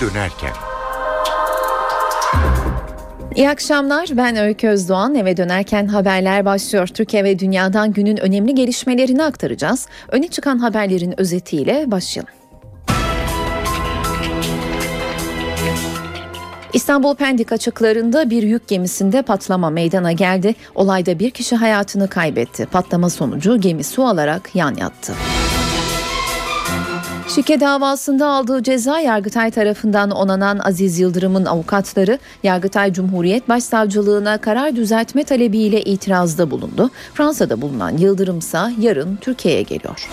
[0.00, 0.52] dönerken.
[3.34, 4.08] İyi akşamlar.
[4.12, 5.14] Ben Öykü Özdoğan.
[5.14, 6.86] Eve dönerken haberler başlıyor.
[6.86, 9.88] Türkiye ve dünyadan günün önemli gelişmelerini aktaracağız.
[10.08, 12.32] Öne çıkan haberlerin özetiyle başlayalım.
[16.72, 20.54] İstanbul Pendik açıklarında bir yük gemisinde patlama meydana geldi.
[20.74, 22.66] Olayda bir kişi hayatını kaybetti.
[22.66, 25.12] Patlama sonucu gemi su alarak yan yattı.
[27.28, 35.24] Şike davasında aldığı ceza Yargıtay tarafından onanan Aziz Yıldırım'ın avukatları Yargıtay Cumhuriyet Başsavcılığına karar düzeltme
[35.24, 36.90] talebiyle itirazda bulundu.
[37.14, 40.08] Fransa'da bulunan Yıldırım ise yarın Türkiye'ye geliyor.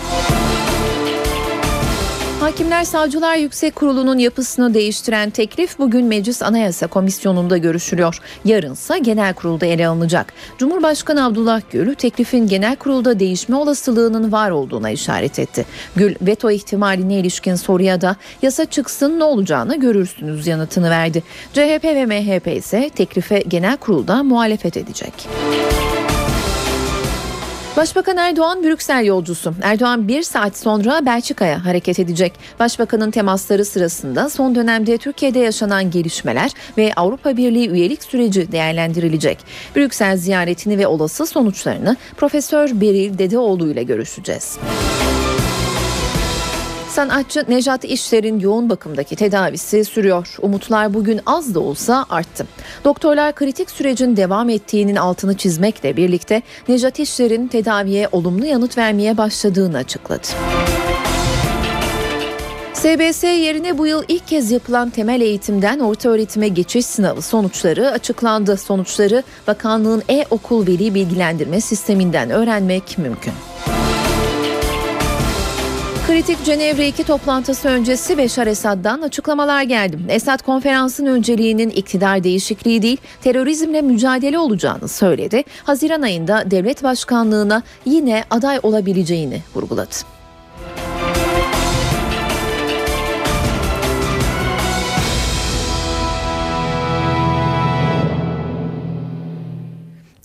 [2.44, 8.18] Hakimler Savcılar Yüksek Kurulu'nun yapısını değiştiren teklif bugün Meclis Anayasa Komisyonu'nda görüşülüyor.
[8.44, 10.32] Yarınsa genel kurulda ele alınacak.
[10.58, 15.66] Cumhurbaşkanı Abdullah Gül teklifin genel kurulda değişme olasılığının var olduğuna işaret etti.
[15.96, 21.22] Gül veto ihtimaline ilişkin soruya da yasa çıksın ne olacağını görürsünüz yanıtını verdi.
[21.52, 25.28] CHP ve MHP ise teklife genel kurulda muhalefet edecek.
[27.76, 29.54] Başbakan Erdoğan Brüksel yolcusu.
[29.62, 32.32] Erdoğan bir saat sonra Belçika'ya hareket edecek.
[32.60, 39.38] Başbakanın temasları sırasında son dönemde Türkiye'de yaşanan gelişmeler ve Avrupa Birliği üyelik süreci değerlendirilecek.
[39.76, 44.58] Brüksel ziyaretini ve olası sonuçlarını Profesör Beril Dedeoğlu ile görüşeceğiz.
[46.94, 50.36] Sanatçı Nejat İşler'in yoğun bakımdaki tedavisi sürüyor.
[50.42, 52.46] Umutlar bugün az da olsa arttı.
[52.84, 59.76] Doktorlar kritik sürecin devam ettiğinin altını çizmekle birlikte Nejat İşler'in tedaviye olumlu yanıt vermeye başladığını
[59.76, 60.26] açıkladı.
[62.74, 68.56] SBS yerine bu yıl ilk kez yapılan temel eğitimden orta öğretime geçiş sınavı sonuçları açıklandı.
[68.56, 73.32] Sonuçları bakanlığın e-okul veli bilgilendirme sisteminden öğrenmek mümkün.
[76.06, 79.98] Kritik Cenevre 2 toplantısı öncesi Beşar Esad'dan açıklamalar geldi.
[80.08, 85.44] Esad konferansın önceliğinin iktidar değişikliği değil terörizmle mücadele olacağını söyledi.
[85.64, 90.13] Haziran ayında devlet başkanlığına yine aday olabileceğini vurguladı.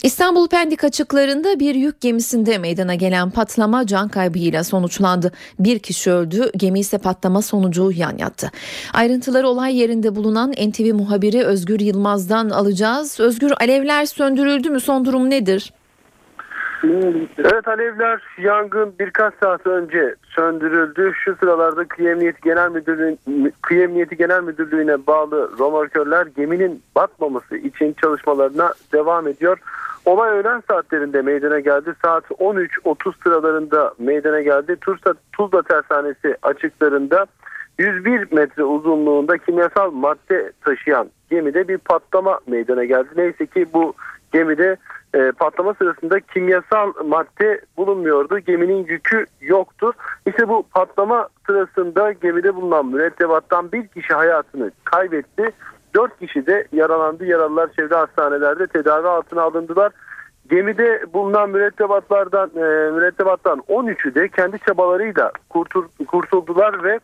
[0.03, 5.31] İstanbul Pendik açıklarında bir yük gemisinde meydana gelen patlama can kaybıyla sonuçlandı.
[5.59, 8.51] Bir kişi öldü, gemi ise patlama sonucu yan yattı.
[8.93, 13.19] Ayrıntıları olay yerinde bulunan NTV muhabiri Özgür Yılmaz'dan alacağız.
[13.19, 14.79] Özgür alevler söndürüldü mü?
[14.79, 15.73] Son durum nedir?
[17.37, 21.11] Evet alevler yangın birkaç saat önce söndürüldü.
[21.25, 23.17] Şu sıralarda Kıyı Genel Müdürlüğü
[23.61, 29.59] Kıyı Genel Müdürlüğü'ne bağlı romorkörler geminin batmaması için çalışmalarına devam ediyor.
[30.05, 31.93] Olay öğlen saatlerinde meydana geldi.
[32.05, 34.75] Saat 13.30 sıralarında meydana geldi.
[34.81, 37.25] Tuzla, Tuzla Tersanesi açıklarında
[37.77, 43.09] 101 metre uzunluğunda kimyasal madde taşıyan gemide bir patlama meydana geldi.
[43.15, 43.93] Neyse ki bu
[44.33, 44.77] gemide
[45.13, 48.39] e, patlama sırasında kimyasal madde bulunmuyordu.
[48.39, 49.93] Geminin yükü yoktu.
[50.27, 55.51] İşte bu patlama sırasında gemide bulunan mürettebattan bir kişi hayatını kaybetti.
[55.95, 57.25] Dört kişi de yaralandı.
[57.25, 59.91] Yaralılar çevre hastanelerde tedavi altına alındılar.
[60.49, 66.99] Gemide bulunan mürettebatlardan e, mürettebattan 13'ü de kendi çabalarıyla kurtul, kurtuldular ve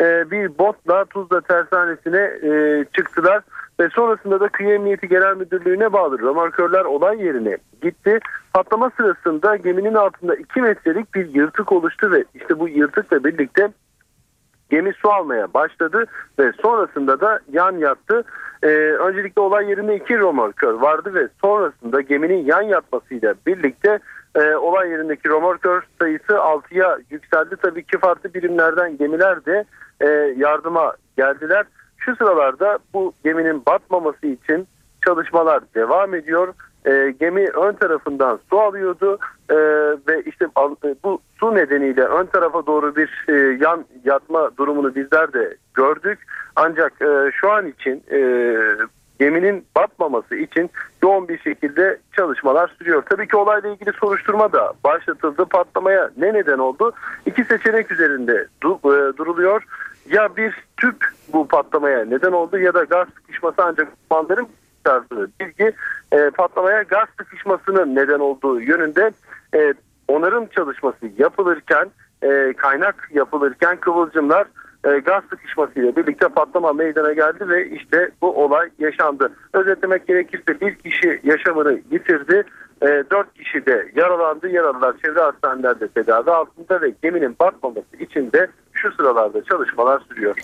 [0.00, 3.42] e, bir botla Tuzla Tersanesi'ne e, çıktılar
[3.80, 8.18] ve sonrasında da Kıyı Emniyeti Genel Müdürlüğü'ne bağlı römarkörler olay yerine gitti.
[8.54, 13.68] Patlama sırasında geminin altında 2 metrelik bir yırtık oluştu ve işte bu yırtıkla birlikte
[14.70, 16.04] gemi su almaya başladı
[16.38, 18.24] ve sonrasında da yan yattı.
[18.62, 18.68] Ee,
[19.00, 23.98] öncelikle olay yerinde iki romorkör vardı ve sonrasında geminin yan yatmasıyla birlikte
[24.34, 27.56] e, olay yerindeki romorkör sayısı 6'ya yükseldi.
[27.62, 29.64] Tabii ki farklı birimlerden gemiler de
[30.00, 31.64] e, yardıma geldiler.
[31.98, 34.68] Şu sıralarda bu geminin batmaması için
[35.06, 36.54] çalışmalar devam ediyor.
[36.86, 39.18] E, gemi ön tarafından su alıyordu
[39.50, 39.56] e,
[40.08, 40.44] ve işte
[40.84, 43.32] e, bu su nedeniyle ön tarafa doğru bir e,
[43.64, 46.18] yan yatma durumunu bizler de gördük.
[46.56, 48.18] Ancak e, şu an için e,
[49.18, 50.70] geminin batmaması için
[51.02, 53.02] yoğun bir şekilde çalışmalar sürüyor.
[53.10, 55.44] Tabii ki olayla ilgili soruşturma da başlatıldı.
[55.44, 56.92] Patlamaya ne neden oldu?
[57.26, 59.62] İki seçenek üzerinde du, e, duruluyor.
[60.10, 60.96] Ya bir tüp
[61.32, 64.48] bu patlamaya neden oldu ya da gaz sıkışması ancak uzmanların
[64.84, 65.72] aktardığı bilgi
[66.12, 69.10] e, patlamaya gaz sıkışmasının neden olduğu yönünde
[69.54, 69.74] e,
[70.08, 71.90] onarım çalışması yapılırken
[72.22, 74.46] e, kaynak yapılırken kıvılcımlar
[74.84, 79.32] e, gaz sıkışmasıyla birlikte patlama meydana geldi ve işte bu olay yaşandı.
[79.52, 82.44] Özetlemek gerekirse bir kişi yaşamını yitirdi.
[82.82, 84.48] E, dört kişi de yaralandı.
[84.48, 90.36] Yaralılar çevre hastanelerde tedavi altında ve geminin batmaması için de şu sıralarda çalışmalar sürüyor.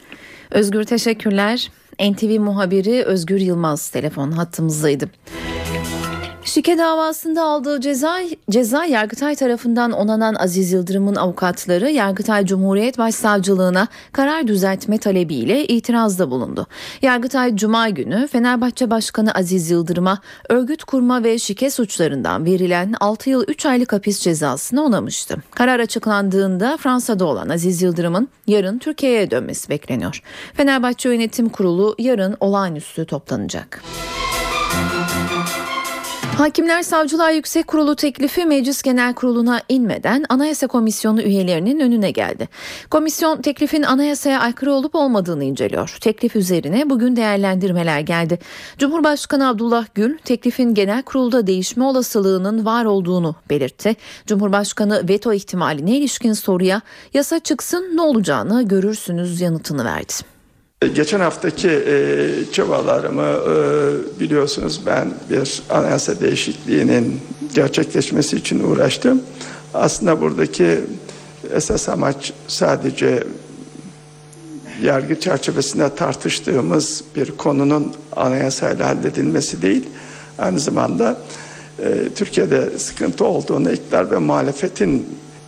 [0.51, 1.71] Özgür teşekkürler.
[2.01, 5.11] NTV muhabiri Özgür Yılmaz telefon hattımızdaydı.
[6.51, 8.19] Şike davasında aldığı ceza,
[8.51, 16.67] ceza Yargıtay tarafından onanan Aziz Yıldırım'ın avukatları Yargıtay Cumhuriyet Başsavcılığına karar düzeltme talebiyle itirazda bulundu.
[17.03, 20.19] Yargıtay Cuma günü Fenerbahçe Başkanı Aziz Yıldırım'a
[20.49, 25.37] örgüt kurma ve şike suçlarından verilen 6 yıl 3 aylık hapis cezasını onamıştı.
[25.51, 30.23] Karar açıklandığında Fransa'da olan Aziz Yıldırım'ın yarın Türkiye'ye dönmesi bekleniyor.
[30.55, 33.83] Fenerbahçe Yönetim Kurulu yarın olağanüstü toplanacak.
[36.41, 42.49] Hakimler Savcılar Yüksek Kurulu teklifi Meclis Genel Kurulu'na inmeden Anayasa Komisyonu üyelerinin önüne geldi.
[42.91, 45.97] Komisyon teklifin anayasaya aykırı olup olmadığını inceliyor.
[46.01, 48.39] Teklif üzerine bugün değerlendirmeler geldi.
[48.79, 53.97] Cumhurbaşkanı Abdullah Gül teklifin genel kurulda değişme olasılığının var olduğunu belirtti.
[54.27, 56.81] Cumhurbaşkanı veto ihtimaline ilişkin soruya
[57.15, 60.40] yasa çıksın ne olacağını görürsünüz yanıtını verdi.
[60.87, 67.21] Geçen haftaki e, çabalarımı e, biliyorsunuz ben bir anayasa değişikliğinin
[67.55, 69.23] gerçekleşmesi için uğraştım.
[69.75, 70.81] Aslında buradaki
[71.55, 73.25] esas amaç sadece
[74.83, 79.89] yargı çerçevesinde tartıştığımız bir konunun anayasayla halledilmesi değil.
[80.39, 81.19] Aynı zamanda
[81.79, 85.07] e, Türkiye'de sıkıntı olduğunu iktidar ve muhalefetin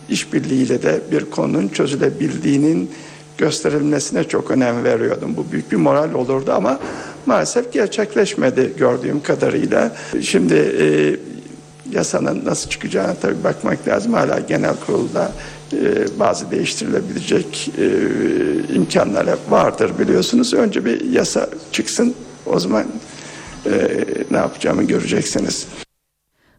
[0.09, 2.91] işbirliğiyle de bir konunun çözülebildiğinin
[3.37, 5.37] gösterilmesine çok önem veriyordum.
[5.37, 6.79] Bu büyük bir moral olurdu ama
[7.25, 9.91] maalesef gerçekleşmedi gördüğüm kadarıyla.
[10.21, 10.85] Şimdi e,
[11.91, 14.13] yasanın nasıl çıkacağına tabii bakmak lazım.
[14.13, 15.31] Hala genel kurulda
[15.73, 17.87] e, bazı değiştirilebilecek e,
[18.75, 20.53] imkanlar hep vardır biliyorsunuz.
[20.53, 22.15] Önce bir yasa çıksın
[22.45, 22.85] o zaman
[23.65, 23.71] e,
[24.31, 25.67] ne yapacağımı göreceksiniz.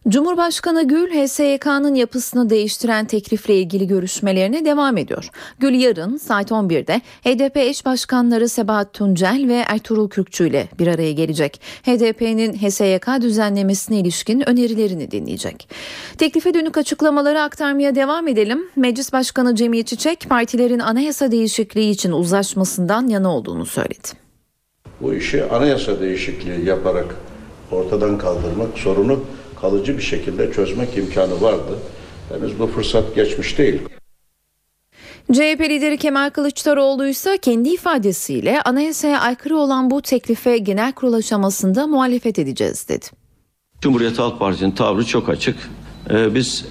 [0.07, 5.29] Cumhurbaşkanı Gül, HSYK'nın yapısını değiştiren teklifle ilgili görüşmelerine devam ediyor.
[5.59, 11.11] Gül yarın saat 11'de HDP eş başkanları Sebahat Tuncel ve Ertuğrul Kürkçü ile bir araya
[11.11, 11.61] gelecek.
[11.83, 15.69] HDP'nin HSYK düzenlemesine ilişkin önerilerini dinleyecek.
[16.17, 18.59] Teklife dönük açıklamaları aktarmaya devam edelim.
[18.75, 24.07] Meclis Başkanı Cemil Çiçek, partilerin anayasa değişikliği için uzlaşmasından yana olduğunu söyledi.
[25.01, 27.15] Bu işi anayasa değişikliği yaparak
[27.71, 29.19] ortadan kaldırmak sorunu
[29.61, 31.79] kalıcı bir şekilde çözmek imkanı vardı.
[32.29, 33.81] Henüz bu fırsat geçmiş değil.
[35.31, 41.87] CHP lideri Kemal Kılıçdaroğlu ise kendi ifadesiyle anayasaya aykırı olan bu teklife genel kurul aşamasında
[41.87, 43.05] muhalefet edeceğiz dedi.
[43.81, 45.55] Cumhuriyet Halk Partisi'nin tavrı çok açık.
[46.09, 46.65] Ee, biz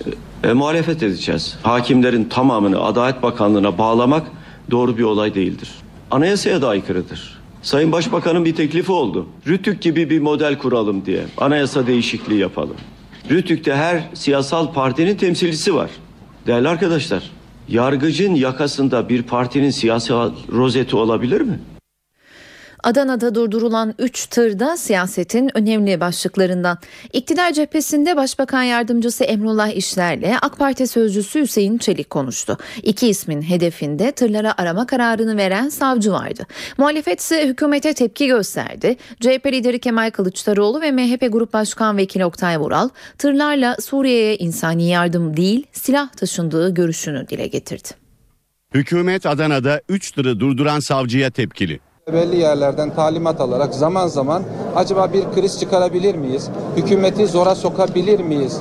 [0.44, 1.56] e, muhalefet edeceğiz.
[1.62, 4.26] Hakimlerin tamamını Adalet Bakanlığı'na bağlamak
[4.70, 5.70] doğru bir olay değildir.
[6.10, 7.43] Anayasaya da aykırıdır.
[7.64, 9.26] Sayın Başbakan'ın bir teklifi oldu.
[9.46, 11.24] Rütük gibi bir model kuralım diye.
[11.38, 12.76] Anayasa değişikliği yapalım.
[13.30, 15.90] Rütük'te her siyasal partinin temsilcisi var.
[16.46, 17.30] Değerli arkadaşlar,
[17.68, 21.60] yargıcın yakasında bir partinin siyasal rozeti olabilir mi?
[22.84, 26.78] Adana'da durdurulan 3 tırda siyasetin önemli başlıklarından.
[27.12, 32.58] İktidar cephesinde Başbakan Yardımcısı Emrullah İşler'le AK Parti Sözcüsü Hüseyin Çelik konuştu.
[32.82, 36.46] İki ismin hedefinde tırlara arama kararını veren savcı vardı.
[36.78, 38.96] Muhalefet ise hükümete tepki gösterdi.
[39.20, 42.88] CHP lideri Kemal Kılıçdaroğlu ve MHP Grup Başkan Vekili Oktay Vural
[43.18, 47.88] tırlarla Suriye'ye insani yardım değil silah taşındığı görüşünü dile getirdi.
[48.74, 51.80] Hükümet Adana'da 3 tırı durduran savcıya tepkili.
[52.12, 54.42] Belli yerlerden talimat alarak zaman zaman
[54.76, 56.50] acaba bir kriz çıkarabilir miyiz?
[56.76, 58.60] Hükümeti zora sokabilir miyiz?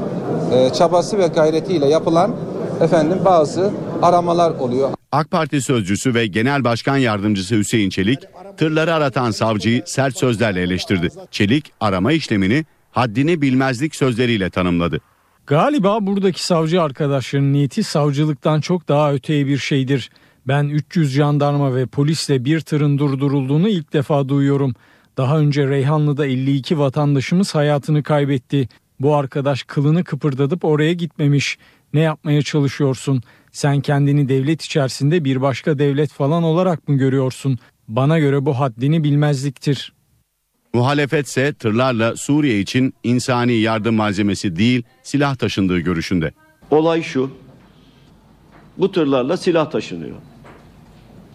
[0.53, 2.35] E, çabası ve gayretiyle yapılan
[2.81, 3.71] efendim bazı
[4.01, 4.89] aramalar oluyor.
[5.11, 8.19] AK Parti sözcüsü ve Genel Başkan Yardımcısı Hüseyin Çelik
[8.57, 11.09] tırları aratan savcıyı sert sözlerle eleştirdi.
[11.31, 14.99] Çelik arama işlemini haddini bilmezlik sözleriyle tanımladı.
[15.47, 20.09] Galiba buradaki savcı arkadaşların niyeti savcılıktan çok daha öteye bir şeydir.
[20.47, 24.73] Ben 300 jandarma ve polisle bir tırın durdurulduğunu ilk defa duyuyorum.
[25.17, 28.67] Daha önce Reyhanlı'da 52 vatandaşımız hayatını kaybetti.
[28.99, 31.57] Bu arkadaş kılını kıpırdatıp oraya gitmemiş.
[31.93, 33.21] Ne yapmaya çalışıyorsun?
[33.51, 37.59] Sen kendini devlet içerisinde bir başka devlet falan olarak mı görüyorsun?
[37.87, 39.93] Bana göre bu haddini bilmezliktir.
[40.73, 46.31] Muhalefet ise tırlarla Suriye için insani yardım malzemesi değil silah taşındığı görüşünde.
[46.71, 47.31] Olay şu.
[48.77, 50.15] Bu tırlarla silah taşınıyor.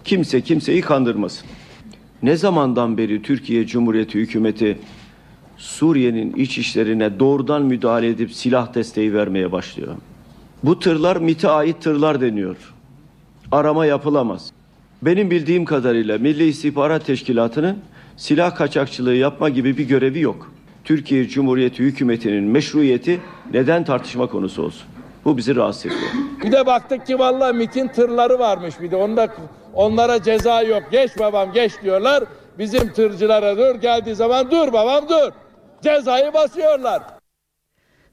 [0.08, 1.46] Kimse kimseyi kandırmasın.
[2.22, 4.78] Ne zamandan beri Türkiye Cumhuriyeti hükümeti
[5.56, 9.94] Suriye'nin iç işlerine doğrudan müdahale edip silah desteği vermeye başlıyor.
[10.62, 12.56] Bu tırlar MİT'e ait tırlar deniyor.
[13.52, 14.50] Arama yapılamaz.
[15.02, 17.78] Benim bildiğim kadarıyla Milli İstihbarat Teşkilatı'nın
[18.16, 20.52] silah kaçakçılığı yapma gibi bir görevi yok.
[20.84, 23.20] Türkiye Cumhuriyeti hükümetinin meşruiyeti
[23.52, 24.86] neden tartışma konusu olsun?
[25.28, 26.10] Bu bizi rahatsız ediyor.
[26.44, 29.28] Bir de baktık ki vallahi MIT'in tırları varmış bir de onda
[29.74, 30.82] onlara ceza yok.
[30.90, 32.24] Geç babam geç diyorlar.
[32.58, 35.32] Bizim tırcılara dur geldiği zaman dur babam dur.
[35.82, 37.02] Cezayı basıyorlar.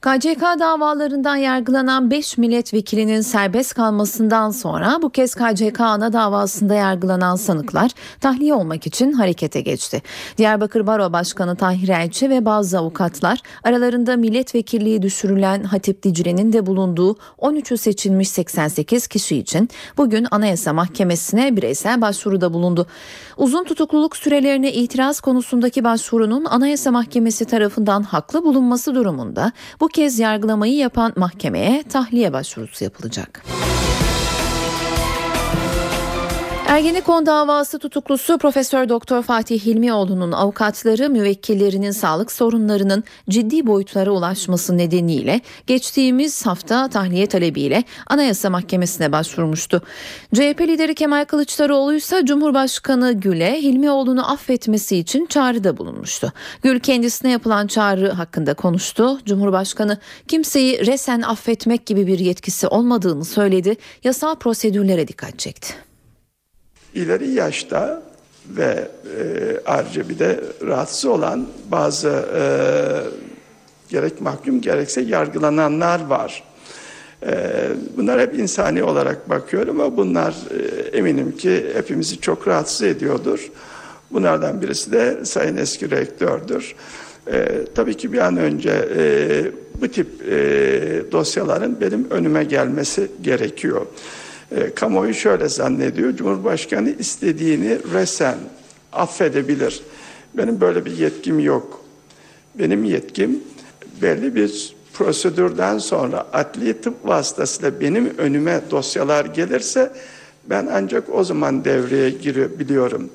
[0.06, 7.92] KCK davalarından yargılanan 5 milletvekilinin serbest kalmasından sonra bu kez KCK ana davasında yargılanan sanıklar
[8.22, 10.02] tahliye olmak için harekete geçti.
[10.38, 17.16] Diyarbakır Baro Başkanı Tahir Elçi ve bazı avukatlar aralarında milletvekilliği düşürülen Hatip Dicle'nin de bulunduğu
[17.40, 22.88] 13'ü seçilmiş 88 kişi için bugün Anayasa Mahkemesi'ne bireysel başvuruda bulundu.
[23.38, 30.75] Uzun tutukluluk sürelerine itiraz konusundaki başvurunun Anayasa Mahkemesi tarafından haklı bulunması durumunda bu kez yargılamayı
[30.75, 33.46] yapan mahkemeye tahliye başvurusu yapılacak.
[36.68, 45.42] Ergenekon davası tutuklusu Profesör Doktor Fatih Hilmioğlu'nun avukatları müvekkillerinin sağlık sorunlarının ciddi boyutlara ulaşması nedeniyle
[45.68, 49.82] geçtiğimiz hafta tahliye talebiyle Anayasa Mahkemesi'ne başvurmuştu.
[50.34, 56.34] CHP lideri Kemal Kılıçdaroğlu ise Cumhurbaşkanı Gül'e Hilmioğlu'nu affetmesi için çağrıda bulunmuştu.
[56.62, 59.20] Gül kendisine yapılan çağrı hakkında konuştu.
[59.26, 63.76] Cumhurbaşkanı kimseyi resen affetmek gibi bir yetkisi olmadığını söyledi.
[64.04, 65.85] Yasal prosedürlere dikkat çekti.
[66.96, 68.02] İleri yaşta
[68.50, 68.88] ve
[69.20, 69.28] e,
[69.66, 72.44] ayrıca bir de rahatsız olan bazı e,
[73.90, 76.44] gerek mahkum gerekse yargılananlar var.
[77.25, 83.52] E, bunlar hep insani olarak bakıyorum ama bunlar e, eminim ki hepimizi çok rahatsız ediyordur.
[84.12, 86.75] Bunlardan birisi de Sayın Eski Rektördür.
[87.32, 89.02] E, tabii ki bir an önce e,
[89.82, 90.36] bu tip e,
[91.12, 93.86] dosyaların benim önüme gelmesi gerekiyor.
[94.56, 96.16] E, kamuoyu şöyle zannediyor.
[96.16, 98.36] Cumhurbaşkanı istediğini resen
[98.94, 99.82] affedebilir.
[100.34, 101.82] Benim böyle bir yetkim yok.
[102.60, 103.44] Benim yetkim
[104.02, 109.92] belli bir prosedürden sonra adli tıp vasıtasıyla benim önüme dosyalar gelirse
[110.50, 113.10] ben ancak o zaman devreye girebiliyorum.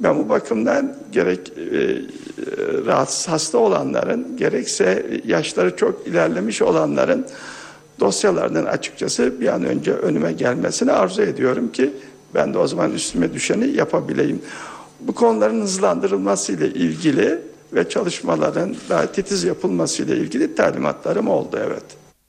[0.00, 1.96] Ben bu bakımdan gerek e,
[2.86, 7.26] rahatsız hasta olanların gerekse yaşları çok ilerlemiş olanların
[8.00, 11.92] dosyalarının açıkçası bir an önce önüme gelmesini arzu ediyorum ki
[12.34, 14.42] ben de o zaman üstüme düşeni yapabileyim.
[15.00, 17.40] Bu konuların hızlandırılması ile ilgili
[17.72, 21.84] ve çalışmaların daha titiz yapılması ile ilgili talimatlarım oldu evet.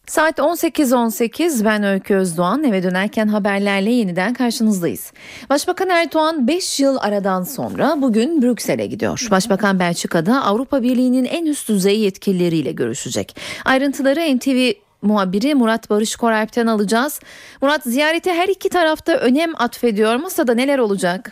[0.08, 5.12] Saat 18.18 ben Öykü Özdoğan eve dönerken haberlerle yeniden karşınızdayız.
[5.50, 9.28] Başbakan Erdoğan 5 yıl aradan sonra bugün Brüksel'e gidiyor.
[9.32, 13.36] Başbakan Belçika'da Avrupa Birliği'nin en üst düzey yetkilileriyle görüşecek.
[13.66, 17.22] Ayrıntıları NTV muhabiri Murat Barış Koralp'ten alacağız.
[17.62, 20.16] Murat ziyarete her iki tarafta önem atfediyor.
[20.16, 21.32] Masada neler olacak?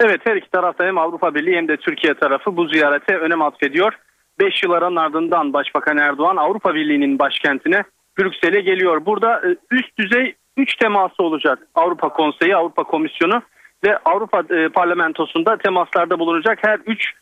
[0.00, 3.92] Evet her iki tarafta hem Avrupa Birliği hem de Türkiye tarafı bu ziyarete önem atfediyor.
[4.40, 7.82] 5 yıl aranın ardından Başbakan Erdoğan Avrupa Birliği'nin başkentine
[8.18, 9.06] Brüksel'e geliyor.
[9.06, 11.58] Burada e, üst düzey 3 teması olacak.
[11.74, 13.42] Avrupa Konseyi, Avrupa Komisyonu
[13.84, 16.58] ve Avrupa e, Parlamentosu'nda temaslarda bulunacak.
[16.62, 17.14] Her 3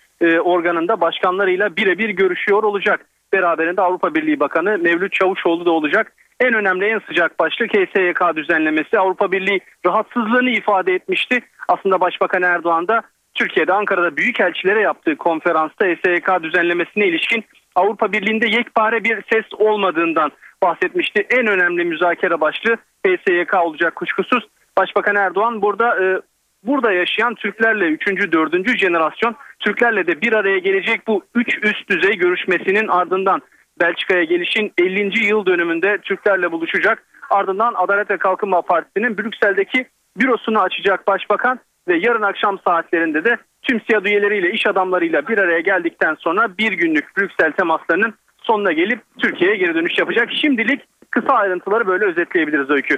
[0.44, 3.06] organında başkanlarıyla birebir görüşüyor olacak.
[3.36, 6.12] Beraberinde Avrupa Birliği Bakanı Mevlüt Çavuşoğlu da olacak.
[6.40, 8.98] En önemli en sıcak başlık HSYK düzenlemesi.
[8.98, 11.40] Avrupa Birliği rahatsızlığını ifade etmişti.
[11.68, 13.02] Aslında Başbakan Erdoğan da
[13.34, 20.30] Türkiye'de Ankara'da büyükelçilere yaptığı konferansta HSYK düzenlemesine ilişkin Avrupa Birliği'nde yekpare bir ses olmadığından
[20.62, 21.26] bahsetmişti.
[21.30, 22.76] En önemli müzakere başlığı
[23.06, 24.48] HSYK olacak kuşkusuz.
[24.78, 26.20] Başbakan Erdoğan burada e,
[26.62, 28.32] burada yaşayan Türklerle 3.
[28.32, 28.78] 4.
[28.78, 33.42] jenerasyon Türklerle de bir araya gelecek bu 3 üst düzey görüşmesinin ardından
[33.80, 35.26] Belçika'ya gelişin 50.
[35.26, 37.02] yıl dönümünde Türklerle buluşacak.
[37.30, 39.86] Ardından Adalet ve Kalkınma Partisi'nin Brüksel'deki
[40.16, 41.58] bürosunu açacak başbakan
[41.88, 46.72] ve yarın akşam saatlerinde de tüm siyah üyeleriyle iş adamlarıyla bir araya geldikten sonra bir
[46.72, 50.28] günlük Brüksel temaslarının sonuna gelip Türkiye'ye geri dönüş yapacak.
[50.40, 52.96] Şimdilik kısa ayrıntıları böyle özetleyebiliriz Öykü.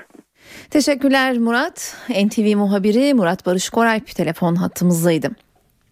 [0.71, 2.07] Teşekkürler Murat.
[2.11, 5.31] NTV muhabiri Murat Barış Koralp telefon hattımızdaydı.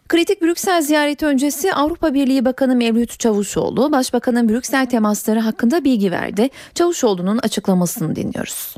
[0.09, 6.49] Kritik Brüksel ziyareti öncesi Avrupa Birliği Bakanı Mevlüt Çavuşoğlu, Başbakanın Brüksel temasları hakkında bilgi verdi.
[6.75, 8.75] Çavuşoğlu'nun açıklamasını dinliyoruz.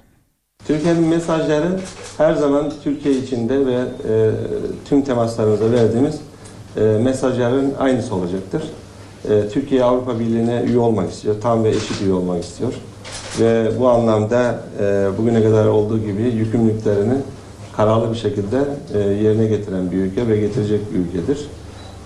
[0.66, 1.80] Türkiye'nin mesajları
[2.18, 3.74] her zaman Türkiye içinde ve
[4.08, 4.30] e,
[4.88, 6.20] tüm temaslarımızda verdiğimiz
[6.76, 8.62] e, mesajların aynısı olacaktır.
[9.30, 12.72] E, Türkiye Avrupa Birliği'ne üye olmak istiyor, tam ve eşit üye olmak istiyor.
[13.40, 17.14] Ve bu anlamda e, bugüne kadar olduğu gibi yükümlülüklerini
[17.78, 21.46] kararlı bir şekilde e, yerine getiren bir ülke ve getirecek bir ülkedir.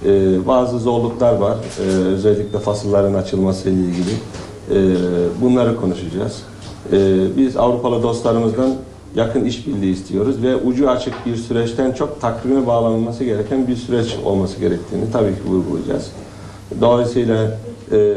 [0.05, 4.12] E, bazı zorluklar var, e, özellikle fasılların açılması ile ilgili.
[4.71, 4.97] E,
[5.41, 6.43] bunları konuşacağız.
[6.93, 6.97] E,
[7.37, 8.75] biz Avrupalı dostlarımızdan
[9.14, 14.61] yakın işbirliği istiyoruz ve ucu açık bir süreçten çok takvime bağlanılması gereken bir süreç olması
[14.61, 16.11] gerektiğini tabii ki vurgulayacağız.
[16.81, 17.59] Dolayısıyla
[17.93, 18.14] e,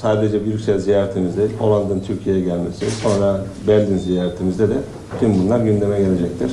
[0.00, 4.76] sadece Brüksel ziyaretimizde Hollanda'nın Türkiye'ye gelmesi, sonra Berlin ziyaretimizde de
[5.20, 6.50] tüm bunlar gündeme gelecektir.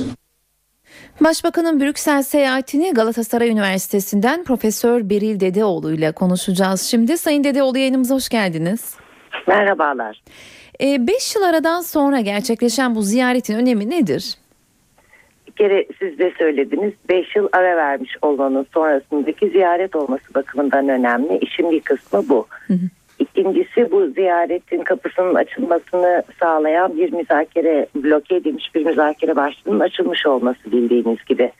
[1.20, 6.80] Başbakanın Brüksel seyahatini Galatasaray Üniversitesi'nden Profesör Beril Dedeoğlu ile konuşacağız.
[6.82, 8.96] Şimdi Sayın Dedeoğlu yayınımıza hoş geldiniz.
[9.46, 10.22] Merhabalar.
[10.80, 14.34] 5 yıl aradan sonra gerçekleşen bu ziyaretin önemi nedir?
[15.46, 21.38] Bir kere siz de söylediniz 5 yıl ara vermiş olmanın sonrasındaki ziyaret olması bakımından önemli.
[21.38, 22.46] İşin bir kısmı bu.
[23.18, 30.72] İkincisi bu ziyaretin kapısının açılmasını sağlayan bir müzakere bloke edilmiş bir müzakere başlığının açılmış olması
[30.72, 31.52] bildiğiniz gibi.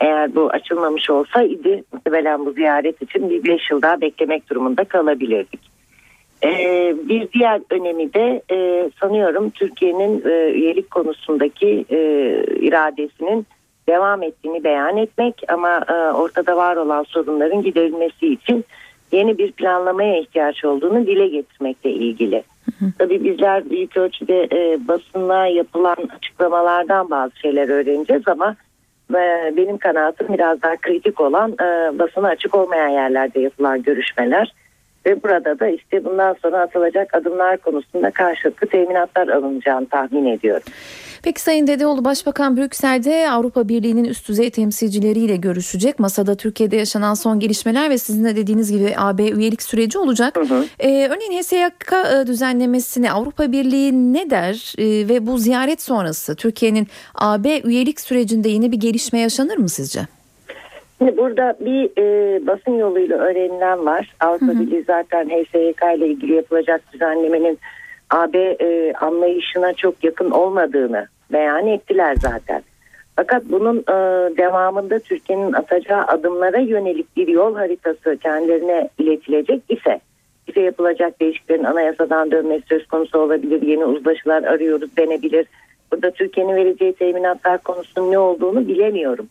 [0.00, 5.60] Eğer bu açılmamış olsaydı muhtemelen bu ziyaret için bir 5 yıl daha beklemek durumunda kalabilirdik.
[6.44, 11.98] Ee, bir diğer önemi de e, sanıyorum Türkiye'nin e, üyelik konusundaki e,
[12.60, 13.46] iradesinin
[13.88, 18.64] devam ettiğini beyan etmek ama e, ortada var olan sorunların giderilmesi için
[19.12, 22.42] yeni bir planlamaya ihtiyaç olduğunu dile getirmekle ilgili.
[22.98, 28.56] Tabii bizler büyük ölçüde e, basına yapılan açıklamalardan bazı şeyler öğreneceğiz ama
[29.10, 34.52] e, benim kanaatim biraz daha kritik olan e, basına açık olmayan yerlerde yapılan görüşmeler.
[35.06, 40.62] Ve burada da işte bundan sonra atılacak adımlar konusunda karşılıklı teminatlar alınacağını tahmin ediyorum.
[41.22, 45.98] Peki Sayın Dedeoğlu Başbakan Brüksel'de Avrupa Birliği'nin üst düzey temsilcileriyle görüşecek.
[45.98, 50.36] Masada Türkiye'de yaşanan son gelişmeler ve sizin de dediğiniz gibi AB üyelik süreci olacak.
[50.36, 50.64] Hı hı.
[50.78, 56.86] Ee, örneğin HSYK e, düzenlemesini Avrupa Birliği ne der Ee, ve bu ziyaret sonrası Türkiye'nin
[57.14, 60.00] AB üyelik sürecinde yeni bir gelişme yaşanır mı sizce?
[60.98, 64.14] Şimdi burada bir e, basın yoluyla öğrenilen var.
[64.20, 67.58] Avrupa Birliği zaten HSYK ile ilgili yapılacak düzenlemenin
[68.10, 72.62] AB e, anlayışına çok yakın olmadığını beyan ettiler zaten.
[73.16, 73.92] Fakat bunun e,
[74.36, 80.00] devamında Türkiye'nin atacağı adımlara yönelik bir yol haritası kendilerine iletilecek ise
[80.46, 83.62] ise yapılacak değişikliklerin anayasadan dönmesi söz konusu olabilir.
[83.62, 85.46] Yeni uzlaşılar arıyoruz denebilir.
[85.92, 89.28] Burada Türkiye'nin vereceği teminatlar konusunun ne olduğunu bilemiyorum.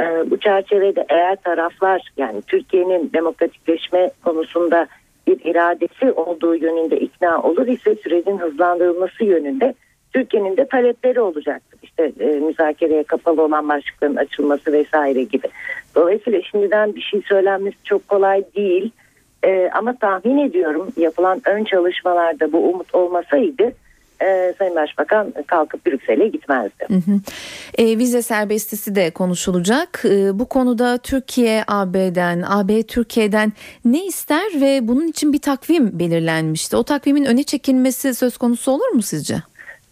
[0.00, 4.86] Ee, bu çerçevede eğer taraflar yani Türkiye'nin demokratikleşme konusunda
[5.26, 9.74] bir iradesi olduğu yönünde ikna olur ise sürecin hızlandırılması yönünde
[10.12, 11.78] Türkiye'nin de talepleri olacaktır.
[11.82, 15.48] İşte e, müzakereye kapalı olan başlıkların açılması vesaire gibi.
[15.94, 18.90] Dolayısıyla şimdiden bir şey söylenmesi çok kolay değil.
[19.44, 23.72] E, ama tahmin ediyorum yapılan ön çalışmalarda bu umut olmasaydı
[24.22, 26.86] e, Sayın Başbakan kalkıp Brüksel'e gitmezdi.
[26.88, 27.20] Hı hı.
[27.78, 30.02] E, vize serbestisi de konuşulacak.
[30.04, 33.52] E, bu konuda Türkiye AB'den, AB Türkiye'den
[33.84, 36.76] ne ister ve bunun için bir takvim belirlenmişti.
[36.76, 39.42] O takvimin öne çekilmesi söz konusu olur mu sizce?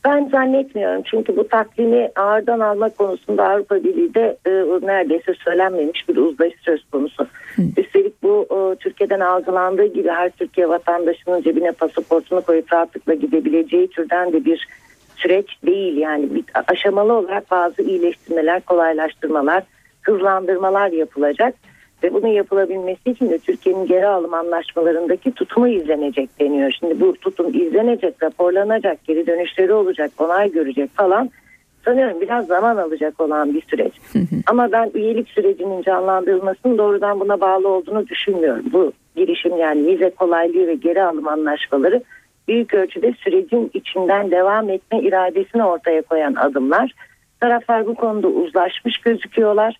[0.08, 4.50] Ben zannetmiyorum çünkü bu takvimi ağırdan alma konusunda Avrupa Birliği'de e,
[4.86, 7.26] neredeyse söylenmemiş bir uzlaşı söz konusu.
[7.76, 14.32] Üstelik bu e, Türkiye'den algılandığı gibi her Türkiye vatandaşının cebine pasaportunu koyup rahatlıkla gidebileceği türden
[14.32, 14.68] de bir
[15.16, 15.96] süreç değil.
[15.96, 19.62] Yani bir aşamalı olarak bazı iyileştirmeler, kolaylaştırmalar,
[20.02, 21.54] hızlandırmalar yapılacak.
[22.02, 26.76] Ve bunun yapılabilmesi için de Türkiye'nin geri alım anlaşmalarındaki tutumu izlenecek deniyor.
[26.78, 31.30] Şimdi bu tutum izlenecek, raporlanacak, geri dönüşleri olacak, onay görecek falan.
[31.84, 33.92] Sanıyorum biraz zaman alacak olan bir süreç.
[34.46, 38.64] Ama ben üyelik sürecinin canlandırılmasının doğrudan buna bağlı olduğunu düşünmüyorum.
[38.72, 42.02] Bu girişim yani vize kolaylığı ve geri alım anlaşmaları
[42.48, 46.92] büyük ölçüde sürecin içinden devam etme iradesini ortaya koyan adımlar.
[47.40, 49.76] Taraflar bu konuda uzlaşmış gözüküyorlar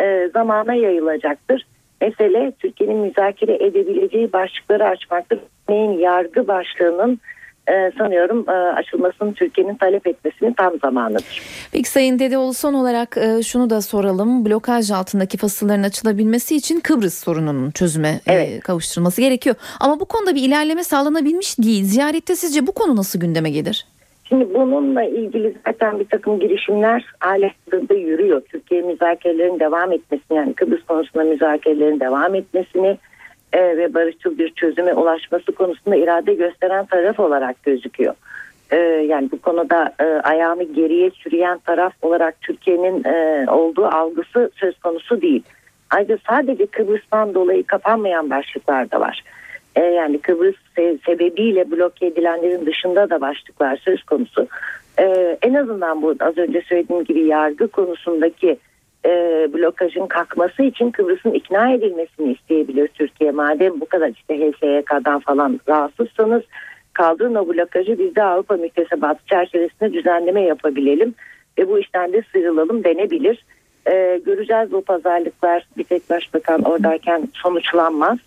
[0.00, 1.66] e, zamana yayılacaktır.
[2.00, 5.38] Mesele Türkiye'nin müzakere edebileceği başlıkları açmaktır.
[5.68, 7.20] Örneğin yargı başlığının
[7.68, 11.42] e, sanıyorum e, açılmasını Türkiye'nin talep etmesinin tam zamanıdır.
[11.72, 14.44] Peki Sayın Dedeoğlu son olarak e, şunu da soralım.
[14.46, 18.62] Blokaj altındaki fasılların açılabilmesi için Kıbrıs sorununun çözüme Evet.
[18.62, 19.56] kavuşturulması gerekiyor.
[19.80, 21.84] Ama bu konuda bir ilerleme sağlanabilmiş değil.
[21.84, 23.86] Ziyarette sizce bu konu nasıl gündeme gelir?
[24.28, 28.40] Şimdi bununla ilgili zaten bir takım girişimler halihazırda yürüyor.
[28.40, 32.98] Türkiye müzakerelerin devam etmesini yani Kıbrıs konusunda müzakerelerin devam etmesini
[33.52, 38.14] e, ve barışçıl bir çözüme ulaşması konusunda irade gösteren taraf olarak gözüküyor.
[38.70, 38.76] E,
[39.08, 45.22] yani bu konuda e, ayağını geriye sürüyen taraf olarak Türkiye'nin e, olduğu algısı söz konusu
[45.22, 45.42] değil.
[45.90, 49.22] Ayrıca sadece Kıbrıs'tan dolayı kapanmayan başlıklar da var.
[49.78, 54.48] E, yani Kıbrıs se- sebebiyle bloke edilenlerin dışında da başlıklar söz konusu.
[54.98, 58.58] E, en azından bu az önce söylediğim gibi yargı konusundaki
[59.04, 59.10] e,
[59.54, 63.30] blokajın kalkması için Kıbrıs'ın ikna edilmesini isteyebilir Türkiye.
[63.30, 66.42] Madem bu kadar işte HSYK'dan falan rahatsızsanız
[66.92, 71.14] kaldırın o blokajı biz de Avrupa müktesebatı çerçevesinde düzenleme yapabilelim
[71.58, 73.44] ve bu işten de sıyrılalım denebilir.
[73.86, 78.18] E, göreceğiz bu pazarlıklar bir tek başbakan oradayken sonuçlanmaz.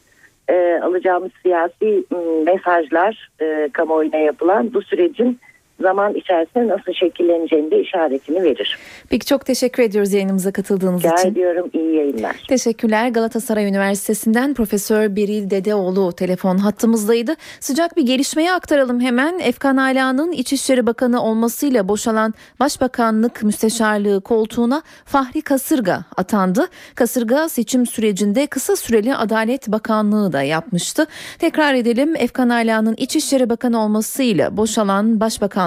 [0.51, 2.17] E, alacağımız siyasi m,
[2.53, 5.39] mesajlar e, kamuoyuna yapılan bu sürecin
[5.81, 8.77] zaman içerisinde nasıl şekilleneceğini de işaretini verir.
[9.09, 11.31] Peki çok teşekkür ediyoruz yayınımıza katıldığınız Rica için.
[11.31, 12.35] ediyorum iyi yayınlar.
[12.49, 13.09] Teşekkürler.
[13.09, 17.35] Galatasaray Üniversitesi'nden Profesör Beril Dedeoğlu telefon hattımızdaydı.
[17.59, 19.39] Sıcak bir gelişmeyi aktaralım hemen.
[19.39, 26.67] Efkan Ala'nın İçişleri Bakanı olmasıyla boşalan Başbakanlık Müsteşarlığı koltuğuna Fahri Kasırga atandı.
[26.95, 31.05] Kasırga seçim sürecinde kısa süreli Adalet Bakanlığı da yapmıştı.
[31.39, 35.19] Tekrar edelim Efkan Ala'nın İçişleri Bakanı olmasıyla boşalan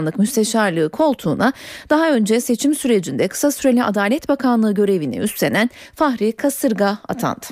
[0.04, 1.52] Başbakanlık Müsteşarlığı koltuğuna
[1.90, 7.46] daha önce seçim sürecinde kısa süreli Adalet Bakanlığı görevini üstlenen Fahri Kasırga atandı.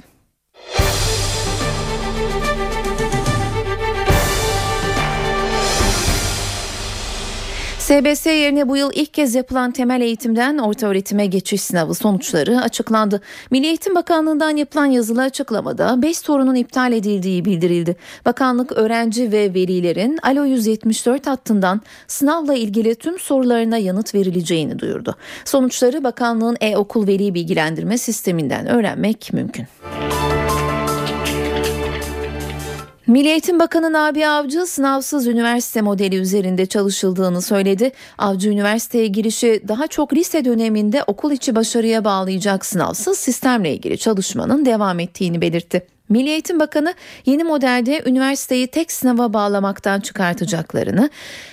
[7.92, 13.20] SBS yerine bu yıl ilk kez yapılan temel eğitimden orta öğretime geçiş sınavı sonuçları açıklandı.
[13.50, 17.96] Milli Eğitim Bakanlığı'ndan yapılan yazılı açıklamada 5 sorunun iptal edildiği bildirildi.
[18.24, 25.16] Bakanlık öğrenci ve velilerin Alo 174 hattından sınavla ilgili tüm sorularına yanıt verileceğini duyurdu.
[25.44, 29.66] Sonuçları bakanlığın e-okul veli bilgilendirme sisteminden öğrenmek mümkün.
[33.12, 37.92] Milli Eğitim Bakanı Nabi Avcı sınavsız üniversite modeli üzerinde çalışıldığını söyledi.
[38.18, 44.66] Avcı üniversiteye girişi daha çok lise döneminde okul içi başarıya bağlayacak sınavsız sistemle ilgili çalışmanın
[44.66, 45.91] devam ettiğini belirtti.
[46.12, 46.94] Milli Eğitim Bakanı
[47.26, 51.10] yeni modelde üniversiteyi tek sınava bağlamaktan çıkartacaklarını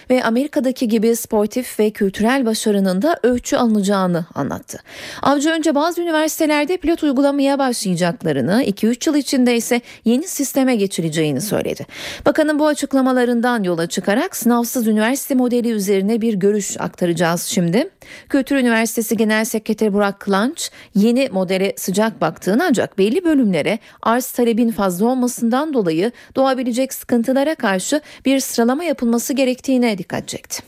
[0.09, 4.79] ve Amerika'daki gibi sportif ve kültürel başarının da ölçü alınacağını anlattı.
[5.21, 11.85] Avcı önce bazı üniversitelerde pilot uygulamaya başlayacaklarını, 2-3 yıl içinde ise yeni sisteme geçileceğini söyledi.
[12.25, 17.89] Bakanın bu açıklamalarından yola çıkarak sınavsız üniversite modeli üzerine bir görüş aktaracağız şimdi.
[18.29, 24.71] Kültür Üniversitesi Genel Sekreteri Burak Kılanç yeni modele sıcak baktığını ancak belli bölümlere arz talebin
[24.71, 30.63] fazla olmasından dolayı doğabilecek sıkıntılara karşı bir sıralama yapılması gerektiğine dikkat çekti.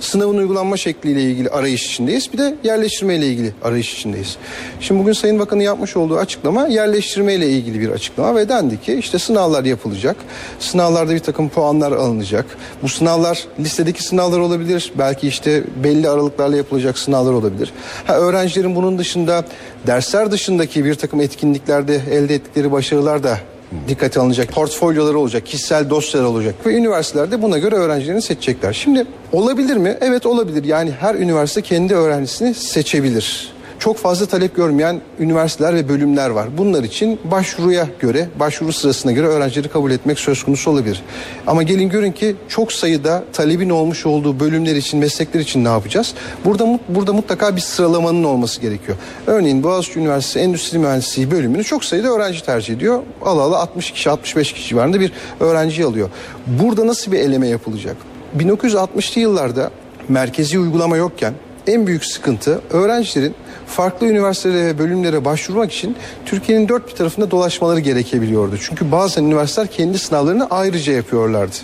[0.00, 2.32] Sınavın uygulanma şekliyle ilgili arayış içindeyiz.
[2.32, 4.36] Bir de yerleştirme ile ilgili arayış içindeyiz.
[4.80, 8.94] Şimdi bugün Sayın Bakan'ın yapmış olduğu açıklama yerleştirme ile ilgili bir açıklama ve dendi ki
[8.94, 10.16] işte sınavlar yapılacak.
[10.58, 12.46] Sınavlarda bir takım puanlar alınacak.
[12.82, 14.92] Bu sınavlar listedeki sınavlar olabilir.
[14.98, 17.72] Belki işte belli aralıklarla yapılacak sınavlar olabilir.
[18.06, 19.44] Ha, öğrencilerin bunun dışında
[19.86, 23.38] dersler dışındaki bir takım etkinliklerde elde ettikleri başarılar da
[23.88, 24.48] dikkate alınacak.
[24.48, 28.72] Portfolyoları olacak, kişisel dosyalar olacak ve üniversitelerde buna göre öğrencilerini seçecekler.
[28.72, 29.98] Şimdi olabilir mi?
[30.00, 30.64] Evet olabilir.
[30.64, 33.52] Yani her üniversite kendi öğrencisini seçebilir.
[33.82, 36.48] Çok fazla talep görmeyen üniversiteler ve bölümler var.
[36.58, 41.02] Bunlar için başvuruya göre, başvuru sırasına göre öğrencileri kabul etmek söz konusu olabilir.
[41.46, 46.14] Ama gelin görün ki çok sayıda talebin olmuş olduğu bölümler için, meslekler için ne yapacağız?
[46.44, 48.98] Burada burada mutlaka bir sıralamanın olması gerekiyor.
[49.26, 53.02] Örneğin Boğaziçi Üniversitesi Endüstri Mühendisliği bölümünü çok sayıda öğrenci tercih ediyor.
[53.24, 56.10] Ala ala 60 kişi, 65 kişi civarında bir öğrenci alıyor.
[56.46, 57.96] Burada nasıl bir eleme yapılacak?
[58.38, 59.70] 1960'lı yıllarda
[60.08, 61.34] merkezi uygulama yokken
[61.66, 63.34] en büyük sıkıntı öğrencilerin
[63.66, 65.96] farklı üniversitelere ve bölümlere başvurmak için
[66.26, 68.56] Türkiye'nin dört bir tarafında dolaşmaları gerekebiliyordu.
[68.60, 71.56] Çünkü bazen üniversiteler kendi sınavlarını ayrıca yapıyorlardı.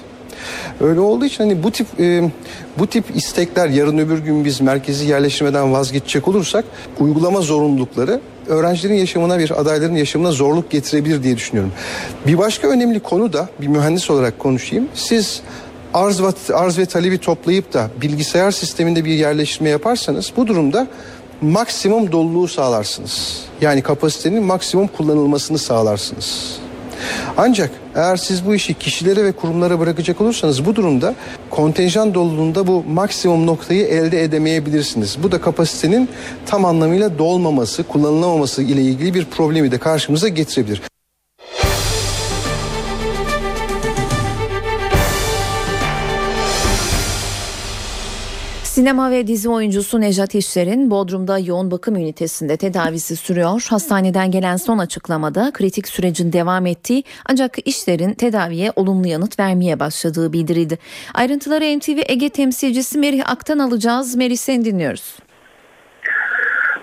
[0.81, 2.31] Öyle olduğu için hani bu tip e,
[2.79, 6.65] bu tip istekler yarın öbür gün biz merkezi yerleştirmeden vazgeçecek olursak
[7.01, 11.73] uygulama zorunlulukları öğrencilerin yaşamına bir adayların yaşamına zorluk getirebilir diye düşünüyorum.
[12.27, 14.89] Bir başka önemli konu da bir mühendis olarak konuşayım.
[14.95, 15.43] Siz
[15.95, 20.87] arz ve, arz ve talebi toplayıp da bilgisayar sisteminde bir yerleştirme yaparsanız bu durumda
[21.43, 23.45] maksimum doluluğu sağlarsınız.
[23.61, 26.59] Yani kapasitenin maksimum kullanılmasını sağlarsınız.
[27.37, 31.15] Ancak eğer siz bu işi kişilere ve kurumlara bırakacak olursanız bu durumda
[31.51, 35.17] kontenjan doluluğunda bu maksimum noktayı elde edemeyebilirsiniz.
[35.23, 36.09] Bu da kapasitenin
[36.47, 40.83] tam anlamıyla dolmaması, kullanılamaması ile ilgili bir problemi de karşımıza getirebilir.
[48.79, 53.67] Sinema ve dizi oyuncusu Nejat İşler'in Bodrum'da yoğun bakım ünitesinde tedavisi sürüyor.
[53.71, 60.33] Hastaneden gelen son açıklamada kritik sürecin devam ettiği ancak İşler'in tedaviye olumlu yanıt vermeye başladığı
[60.33, 60.79] bildirildi.
[61.15, 64.17] Ayrıntıları NTV Ege temsilcisi Merih Ak'tan alacağız.
[64.17, 65.19] Merih seni dinliyoruz.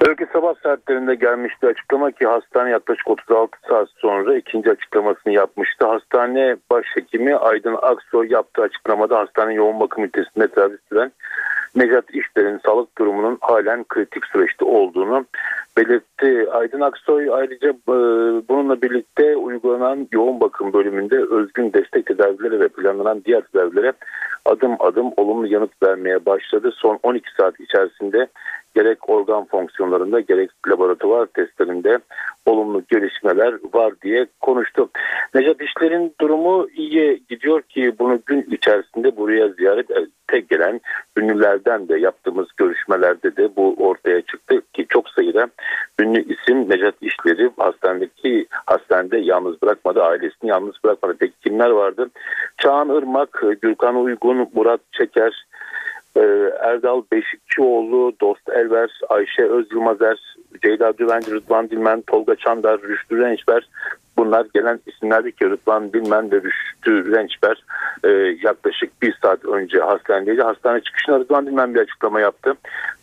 [0.07, 5.87] Öykü sabah saatlerinde gelmişti açıklama ki hastane yaklaşık 36 saat sonra ikinci açıklamasını yapmıştı.
[5.87, 11.11] Hastane başhekimi Aydın Aksoy yaptığı açıklamada hastane yoğun bakım ünitesinde tedavi süren
[11.75, 15.25] Necat İşler'in sağlık durumunun halen kritik süreçte olduğunu
[15.77, 16.47] belirtti.
[16.51, 17.95] Aydın Aksoy ayrıca e,
[18.49, 23.93] bununla birlikte uygulanan yoğun bakım bölümünde özgün destek tedavileri ve planlanan diğer tedavilere
[24.45, 26.71] adım adım olumlu yanıt vermeye başladı.
[26.75, 28.27] Son 12 saat içerisinde
[28.75, 31.99] gerek organ fonksiyonlarında gerek laboratuvar testlerinde
[32.45, 34.89] olumlu gelişmeler var diye konuştu.
[35.35, 39.91] Necat İşler'in durumu iyiye gidiyor ki bunu gün içerisinde buraya ziyaret
[40.27, 40.81] tek gelen
[41.17, 45.47] ünlülerden de yaptığımız görüşmelerde de bu ortaya çıktı ki çok sayıda
[45.99, 51.15] ünlü isim Necat İşler'i hastanedeki hastanede yalnız bırakmadı, ailesini yalnız bırakmadı.
[51.19, 52.09] Peki kimler vardı?
[52.57, 55.45] Çağan Irmak, Gürkan Uygun, Murat Çeker,
[56.15, 56.21] e,
[56.59, 63.67] Erdal Beşikçioğlu, Dost Elver, Ayşe Öz Yılmazer, Ceyda Düvenci, Rıdvan Dilmen, Tolga Çandar, Rüştü Rençber
[64.17, 67.63] bunlar gelen isimlerdi ki Rıdvan Dilmen ve Rüştü Rençber
[68.03, 68.09] e,
[68.43, 70.41] yaklaşık bir saat önce hastanedeydi.
[70.41, 72.53] Hastane çıkışında Rıdvan Dilmen bir açıklama yaptı.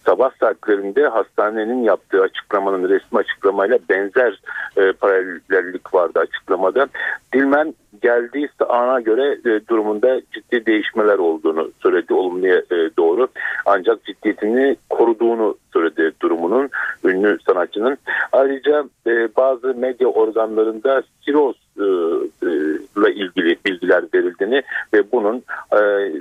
[0.06, 4.40] Sabah saatlerinde hastanenin yaptığı açıklamanın resmi açıklamayla benzer
[4.76, 6.86] e, paralellik vardı açıklamada.
[7.34, 13.28] Dilmen geldiği ana göre e, durumunda ciddi değişmeler olduğunu söyledi olumluya e, doğru.
[13.66, 16.70] Ancak ciddiyetini koruduğunu söyledi durumunun
[17.04, 17.96] ünlü sanatçının.
[18.32, 22.50] Ayrıca e, bazı medya organlarında siroz e, e,
[22.96, 24.62] ile ilgili bilgiler verildiğini
[24.94, 26.12] ve bunun e,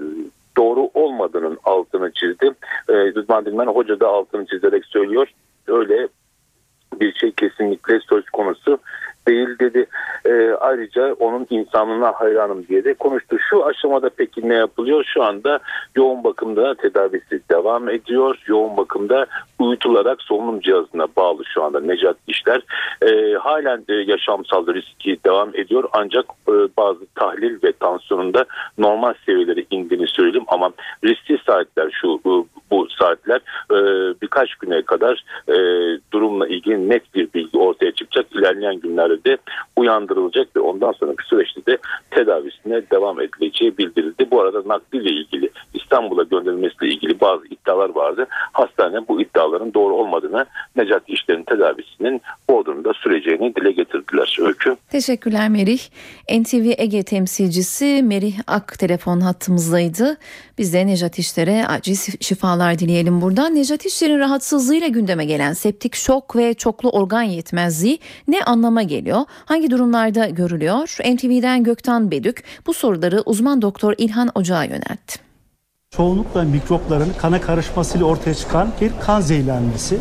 [0.58, 2.52] doğru olmadığının altını çizdi.
[2.90, 5.28] E, Rıdvan Dilmen Hoca da altını çizerek söylüyor.
[5.68, 6.08] Öyle
[7.00, 8.80] bir şey kesinlikle söz konusu
[9.28, 9.86] değil dedi.
[10.26, 13.38] E, ayrıca onun insanlığına hayranım diye de konuştu.
[13.50, 15.04] Şu aşamada peki ne yapılıyor?
[15.14, 15.60] Şu anda
[15.96, 18.44] yoğun bakımda tedavisi devam ediyor.
[18.48, 19.26] Yoğun bakımda
[19.60, 22.62] uyutularak solunum cihazına bağlı şu anda Necat İşler.
[23.02, 28.46] E, halen e, yaşamsal riski devam ediyor ancak e, bazı tahlil ve tansiyonunda
[28.78, 30.72] normal seviyelere indiğini söyledim ama
[31.04, 32.32] riskli saatler şu e,
[32.72, 33.78] bu saatler e,
[34.22, 35.56] birkaç güne kadar e,
[36.14, 38.26] durumla ilgili net bir bilgi ortaya çıkacak.
[38.36, 39.38] İlerleyen günlerde de
[39.76, 41.78] uyandırılacak ve ondan sonraki süreçte de
[42.12, 44.32] tedavisine devam edileceği bildirildi.
[44.32, 48.28] Bu arada nakliyle ilgili İstanbul'a gönderilmesiyle ilgili bazı iddialar vardı.
[48.32, 54.38] Hastane bu iddiaların doğru olmadığını Necat İşler'in tedavisinin Bodrum'da süreceğini dile getirdiler.
[54.40, 54.76] Öykü.
[54.92, 55.80] Teşekkürler Merih.
[56.40, 60.18] NTV Ege temsilcisi Merih Ak telefon hattımızdaydı.
[60.58, 63.56] Biz de Necat İşler'e acil şifalar dileyelim buradan.
[63.56, 69.22] Necat İşler'in rahatsızlığıyla gündeme gelen septik şok ve çoklu organ yetmezliği ne anlama geliyor?
[69.46, 70.96] Hangi durumlarda görülüyor?
[71.16, 75.20] NTV'den Gökten Bedük bu soruları uzman doktor İlhan Ocağa yöneltti.
[75.92, 80.00] Çoğunlukla mikropların kana karışmasıyla ortaya çıkan bir kan zehirlenmesi.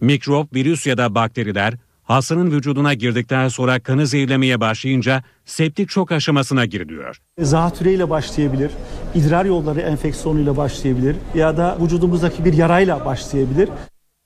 [0.00, 1.74] Mikrop, virüs ya da bakteriler
[2.12, 7.18] hastanın vücuduna girdikten sonra kanı zehirlemeye başlayınca septik şok aşamasına giriliyor.
[7.38, 8.70] Zatüreyle başlayabilir,
[9.14, 13.68] idrar yolları enfeksiyonuyla başlayabilir ya da vücudumuzdaki bir yarayla başlayabilir.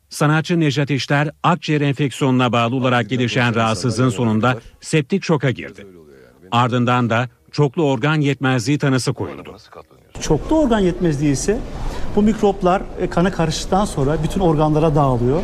[0.09, 5.87] Sanatçı Nejat İşler akciğer enfeksiyonuna bağlı olarak gelişen rahatsızlığın sonunda septik şoka girdi.
[6.51, 9.57] Ardından da çoklu organ yetmezliği tanısı koyuldu.
[10.21, 11.59] Çoklu organ yetmezliği ise
[12.17, 15.43] bu mikroplar e, kana karıştıktan sonra bütün organlara dağılıyor.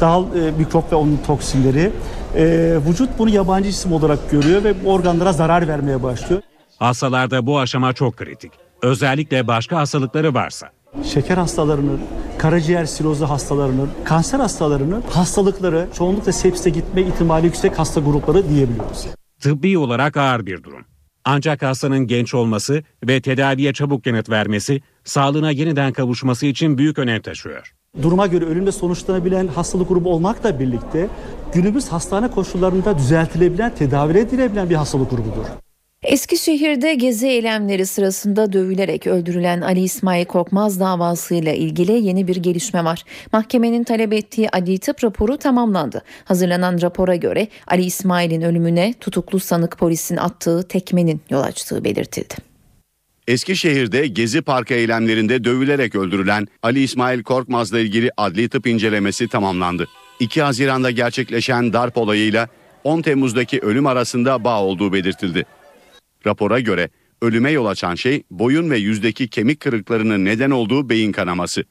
[0.00, 1.92] Dağıl e, mikrop ve onun toksinleri.
[2.36, 6.42] E, vücut bunu yabancı cisim olarak görüyor ve bu organlara zarar vermeye başlıyor.
[6.78, 8.52] Hastalarda bu aşama çok kritik.
[8.82, 10.70] Özellikle başka hastalıkları varsa.
[11.04, 12.00] Şeker hastalarının,
[12.38, 19.06] karaciğer sirozu hastalarının, kanser hastalarının hastalıkları çoğunlukla sepsise gitme ihtimali yüksek hasta grupları diyebiliyoruz.
[19.40, 20.84] Tıbbi olarak ağır bir durum.
[21.30, 27.22] Ancak hastanın genç olması ve tedaviye çabuk yanıt vermesi sağlığına yeniden kavuşması için büyük önem
[27.22, 27.72] taşıyor.
[28.02, 31.08] Duruma göre ölümle sonuçlanabilen hastalık grubu olmakla birlikte
[31.54, 35.67] günümüz hastane koşullarında düzeltilebilen, tedavi edilebilen bir hastalık grubudur.
[36.08, 43.04] Eskişehir'de gezi eylemleri sırasında dövülerek öldürülen Ali İsmail Korkmaz davasıyla ilgili yeni bir gelişme var.
[43.32, 46.02] Mahkemenin talep ettiği adli tıp raporu tamamlandı.
[46.24, 52.34] Hazırlanan rapora göre Ali İsmail'in ölümüne tutuklu sanık polisin attığı tekmenin yol açtığı belirtildi.
[53.26, 59.88] Eskişehir'de Gezi Parkı eylemlerinde dövülerek öldürülen Ali İsmail Korkmaz'la ilgili adli tıp incelemesi tamamlandı.
[60.20, 62.48] 2 Haziran'da gerçekleşen darp olayıyla
[62.84, 65.46] 10 Temmuz'daki ölüm arasında bağ olduğu belirtildi.
[66.26, 66.90] Rapora göre
[67.22, 71.64] ölüme yol açan şey boyun ve yüzdeki kemik kırıklarının neden olduğu beyin kanaması.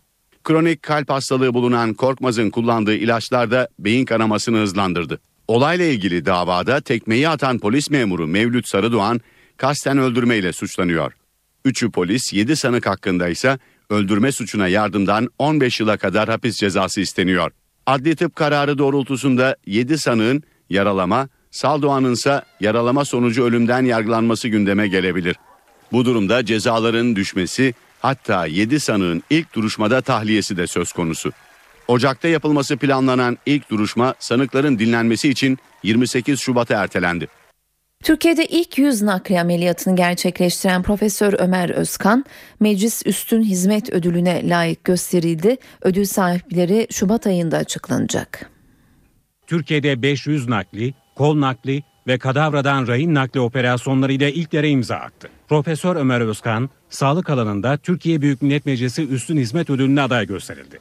[0.43, 5.19] Kronik kalp hastalığı bulunan Korkmaz'ın kullandığı ilaçlar da beyin kanamasını hızlandırdı.
[5.47, 9.21] Olayla ilgili davada tekmeyi atan polis memuru Mevlüt Sarıdoğan
[9.57, 11.13] kasten öldürmeyle suçlanıyor.
[11.65, 17.51] Üçü polis, 7 sanık hakkında ise öldürme suçuna yardımdan 15 yıla kadar hapis cezası isteniyor.
[17.85, 25.35] Adli tıp kararı doğrultusunda 7 sanığın yaralama, Saldoğan'ın ise yaralama sonucu ölümden yargılanması gündeme gelebilir.
[25.91, 31.31] Bu durumda cezaların düşmesi Hatta 7 sanığın ilk duruşmada tahliyesi de söz konusu.
[31.87, 37.27] Ocak'ta yapılması planlanan ilk duruşma sanıkların dinlenmesi için 28 Şubat'a ertelendi.
[38.03, 42.25] Türkiye'de ilk yüz nakli ameliyatını gerçekleştiren Profesör Ömer Özkan,
[42.59, 45.57] Meclis Üstün Hizmet Ödülüne layık gösterildi.
[45.81, 48.49] Ödül sahipleri Şubat ayında açıklanacak.
[49.47, 55.29] Türkiye'de 500 nakli, kol nakli ve kadavradan rahim nakli operasyonlarıyla ilklere imza attı.
[55.49, 60.79] Profesör Ömer Özkan, sağlık alanında Türkiye Büyük Millet Meclisi Üstün Hizmet Ödülüne aday gösterildi.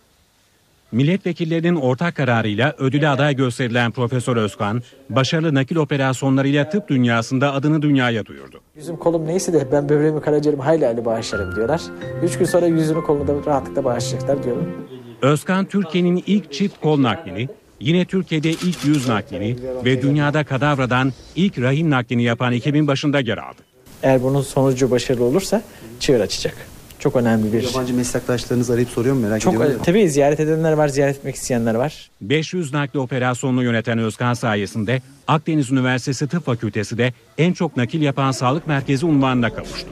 [0.92, 8.26] Milletvekillerinin ortak kararıyla ödüle aday gösterilen Profesör Özkan, başarılı nakil operasyonlarıyla tıp dünyasında adını dünyaya
[8.26, 8.60] duyurdu.
[8.76, 11.80] Yüzüm kolum neyse de ben böbreğimi karaciğerimi hayli hayli bağışlarım diyorlar.
[12.22, 14.88] Üç gün sonra yüzünü kolunu da rahatlıkla bağışlayacaklar diyorum.
[15.22, 17.48] Özkan Türkiye'nin ilk çift kol naklini,
[17.80, 23.38] yine Türkiye'de ilk yüz naklini ve dünyada kadavradan ilk rahim naklini yapan ekibin başında yer
[23.38, 23.62] aldı.
[24.02, 25.62] Eğer bunun sonucu başarılı olursa
[26.00, 26.56] çığır açacak.
[26.98, 27.62] Çok önemli bir...
[27.62, 29.80] Yabancı meslektaşlarınız arayıp soruyor mu merak Çok ediyorum.
[29.84, 32.10] tabii ziyaret edenler var, ziyaret etmek isteyenler var.
[32.20, 38.30] 500 nakli operasyonunu yöneten Özkan sayesinde Akdeniz Üniversitesi Tıp Fakültesi de en çok nakil yapan
[38.30, 39.88] sağlık merkezi unvanına kavuştu.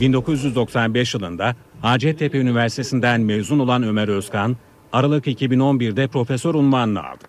[0.00, 4.56] 1995 yılında Hacettepe Üniversitesi'nden mezun olan Ömer Özkan,
[4.94, 7.24] Aralık 2011'de profesör unvanını aldı.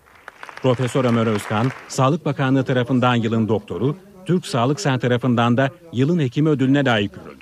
[0.62, 6.48] Profesör Ömer Özkan, Sağlık Bakanlığı tarafından yılın doktoru, Türk Sağlık Sen tarafından da yılın hekimi
[6.48, 7.35] ödülüne layık görüldü.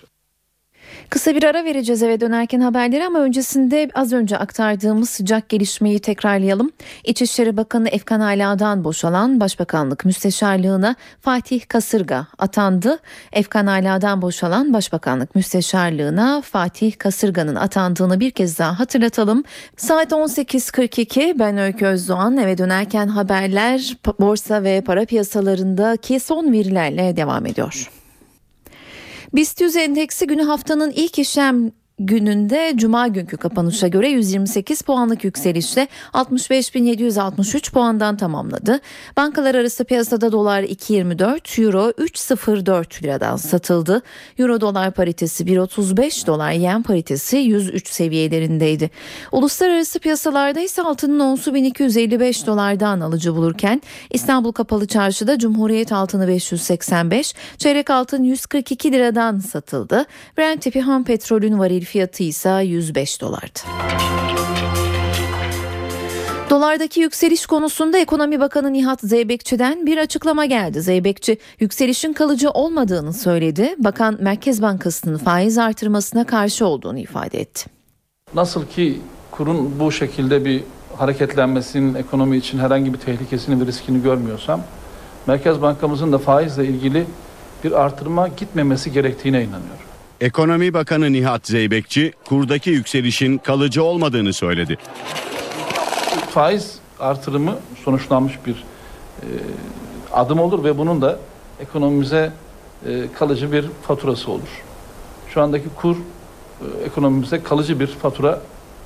[1.10, 6.70] Kısa bir ara vereceğiz eve dönerken haberleri ama öncesinde az önce aktardığımız sıcak gelişmeyi tekrarlayalım.
[7.04, 12.98] İçişleri Bakanı Efkan Ala'dan boşalan Başbakanlık Müsteşarlığına Fatih Kasırga atandı.
[13.32, 19.44] Efkan Ala'dan boşalan Başbakanlık Müsteşarlığına Fatih Kasırga'nın atandığını bir kez daha hatırlatalım.
[19.76, 27.46] Saat 18.42 ben Öykü Özdoğan eve dönerken haberler borsa ve para piyasalarındaki son verilerle devam
[27.46, 28.03] ediyor.
[29.34, 35.88] BIST 100 endeksi günü haftanın ilk işlem gününde cuma günkü kapanışa göre 128 puanlık yükselişle
[36.12, 38.80] 65.763 puandan tamamladı.
[39.16, 44.02] Bankalar arası piyasada dolar 2.24, euro 3.04 liradan satıldı.
[44.38, 48.90] Euro dolar paritesi 1.35, dolar yen paritesi 103 seviyelerindeydi.
[49.32, 57.34] Uluslararası piyasalarda ise altının onsu 1255 dolardan alıcı bulurken İstanbul Kapalı Çarşı'da Cumhuriyet altını 585,
[57.58, 60.04] çeyrek altın 142 liradan satıldı.
[60.38, 63.60] Brent tipi ham petrolün varil fiyatı ise 105 dolardı.
[66.50, 70.80] Dolardaki yükseliş konusunda Ekonomi Bakanı Nihat Zeybekçi'den bir açıklama geldi.
[70.80, 73.74] Zeybekçi yükselişin kalıcı olmadığını söyledi.
[73.78, 77.70] Bakan Merkez Bankası'nın faiz artırmasına karşı olduğunu ifade etti.
[78.34, 80.62] Nasıl ki kurun bu şekilde bir
[80.96, 84.60] hareketlenmesinin ekonomi için herhangi bir tehlikesini ve riskini görmüyorsam
[85.26, 87.06] Merkez Bankamızın da faizle ilgili
[87.64, 89.83] bir artırma gitmemesi gerektiğine inanıyorum.
[90.20, 94.78] Ekonomi Bakanı Nihat Zeybekçi kurdaki yükselişin kalıcı olmadığını söyledi.
[96.30, 98.64] Faiz artırımı sonuçlanmış bir
[99.22, 99.26] e,
[100.12, 101.18] adım olur ve bunun da
[101.60, 102.32] ekonomimize
[102.86, 104.62] e, kalıcı bir faturası olur.
[105.28, 108.40] Şu andaki kur e, ekonomimize kalıcı bir fatura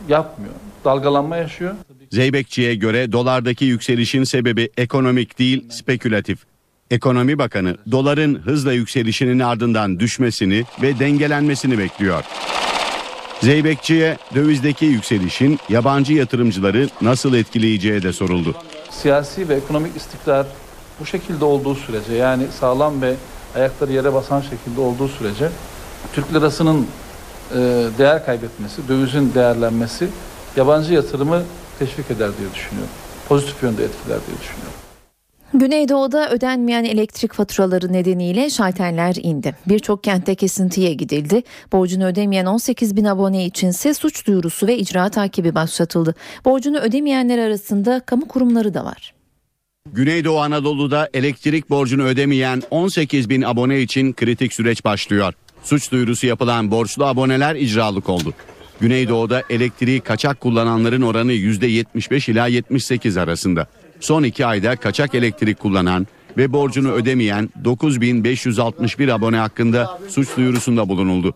[0.08, 0.54] yapmıyor.
[0.84, 1.74] Dalgalanma yaşıyor.
[2.10, 6.38] Zeybekçi'ye göre dolardaki yükselişin sebebi ekonomik değil spekülatif.
[6.90, 12.24] Ekonomi Bakanı doların hızla yükselişinin ardından düşmesini ve dengelenmesini bekliyor.
[13.42, 18.55] Zeybekçi'ye dövizdeki yükselişin yabancı yatırımcıları nasıl etkileyeceği de soruldu.
[18.90, 20.46] Siyasi ve ekonomik istikrar
[21.01, 23.14] bu şekilde olduğu sürece yani sağlam ve
[23.57, 25.48] ayakları yere basan şekilde olduğu sürece
[26.12, 26.87] Türk lirasının
[27.55, 27.57] e,
[27.98, 30.09] değer kaybetmesi, dövizin değerlenmesi
[30.57, 31.42] yabancı yatırımı
[31.79, 32.92] teşvik eder diye düşünüyorum.
[33.29, 34.77] Pozitif yönde etkiler diye düşünüyorum.
[35.54, 39.56] Güneydoğu'da ödenmeyen elektrik faturaları nedeniyle şalterler indi.
[39.66, 41.42] Birçok kentte kesintiye gidildi.
[41.72, 46.14] Borcunu ödemeyen 18 bin abone içinse suç duyurusu ve icra takibi başlatıldı.
[46.44, 49.14] Borcunu ödemeyenler arasında kamu kurumları da var.
[49.92, 55.34] Güneydoğu Anadolu'da elektrik borcunu ödemeyen 18 bin abone için kritik süreç başlıyor.
[55.62, 58.34] Suç duyurusu yapılan borçlu aboneler icralık oldu.
[58.80, 63.66] Güneydoğu'da elektriği kaçak kullananların oranı %75 ila 78 arasında.
[64.00, 66.06] Son iki ayda kaçak elektrik kullanan
[66.37, 71.34] ve borcunu ödemeyen 9561 abone hakkında suç duyurusunda bulunuldu.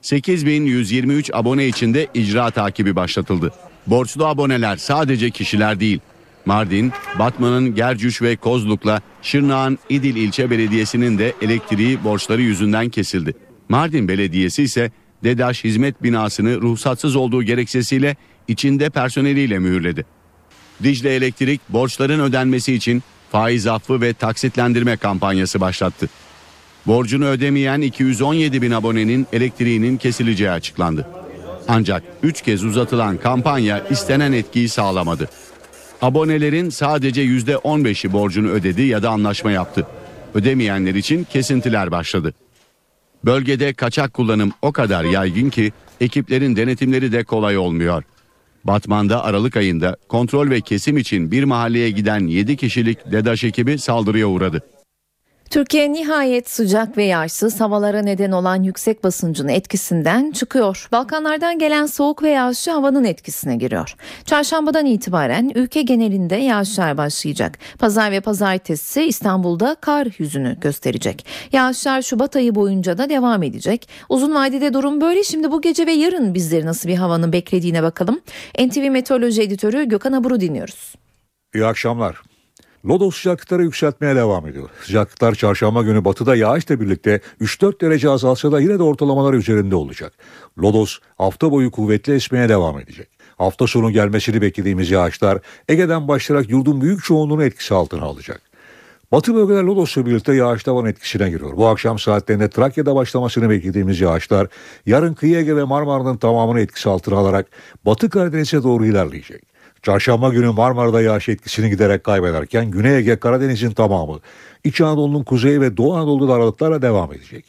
[0.00, 3.52] 8123 abone için de icra takibi başlatıldı.
[3.86, 6.00] Borçlu aboneler sadece kişiler değil.
[6.46, 13.34] Mardin, Batman'ın Gercüş ve Kozluk'la Şırnak'ın İdil ilçe belediyesinin de elektriği borçları yüzünden kesildi.
[13.68, 14.90] Mardin Belediyesi ise
[15.24, 18.16] DEDAŞ hizmet binasını ruhsatsız olduğu gerekçesiyle
[18.48, 20.04] içinde personeliyle mühürledi.
[20.82, 23.02] Dicle Elektrik borçların ödenmesi için
[23.32, 26.08] faiz affı ve taksitlendirme kampanyası başlattı.
[26.86, 31.06] Borcunu ödemeyen 217 bin abonenin elektriğinin kesileceği açıklandı.
[31.68, 35.28] Ancak 3 kez uzatılan kampanya istenen etkiyi sağlamadı.
[36.02, 39.86] Abonelerin sadece %15'i borcunu ödedi ya da anlaşma yaptı.
[40.34, 42.34] Ödemeyenler için kesintiler başladı.
[43.24, 48.02] Bölgede kaçak kullanım o kadar yaygın ki ekiplerin denetimleri de kolay olmuyor.
[48.64, 54.26] Batman'da Aralık ayında kontrol ve kesim için bir mahalleye giden 7 kişilik DEDAŞ ekibi saldırıya
[54.26, 54.62] uğradı.
[55.54, 60.88] Türkiye nihayet sıcak ve yağışsız havalara neden olan yüksek basıncın etkisinden çıkıyor.
[60.92, 63.94] Balkanlardan gelen soğuk ve yağışlı havanın etkisine giriyor.
[64.24, 67.58] Çarşambadan itibaren ülke genelinde yağışlar başlayacak.
[67.78, 71.26] Pazar ve pazartesi İstanbul'da kar yüzünü gösterecek.
[71.52, 73.88] Yağışlar Şubat ayı boyunca da devam edecek.
[74.08, 75.24] Uzun vadede durum böyle.
[75.24, 78.20] Şimdi bu gece ve yarın bizleri nasıl bir havanın beklediğine bakalım.
[78.58, 80.94] NTV Meteoroloji Editörü Gökhan Abur'u dinliyoruz.
[81.54, 82.33] İyi akşamlar.
[82.86, 84.68] Lodos sıcaklıkları yükseltmeye devam ediyor.
[84.82, 90.12] Sıcaklıklar çarşamba günü batıda yağışla birlikte 3-4 derece azalsa da yine de ortalamalar üzerinde olacak.
[90.62, 93.08] Lodos hafta boyu kuvvetli esmeye devam edecek.
[93.36, 98.42] Hafta sonu gelmesini beklediğimiz yağışlar Ege'den başlayarak yurdun büyük çoğunluğunu etkisi altına alacak.
[99.12, 101.56] Batı bölgeler Lodos'la birlikte yağış tavan etkisine giriyor.
[101.56, 104.48] Bu akşam saatlerinde Trakya'da başlamasını beklediğimiz yağışlar
[104.86, 107.46] yarın kıyı Ege ve Marmara'nın tamamını etkisi altına alarak
[107.86, 109.53] Batı Karadeniz'e doğru ilerleyecek.
[109.84, 114.20] Çarşamba günü Marmara'da yağış etkisini giderek kaybederken Güney Ege Karadeniz'in tamamı
[114.64, 117.44] İç Anadolu'nun kuzeyi ve Doğu Anadolu'da aralıklarla devam edecek.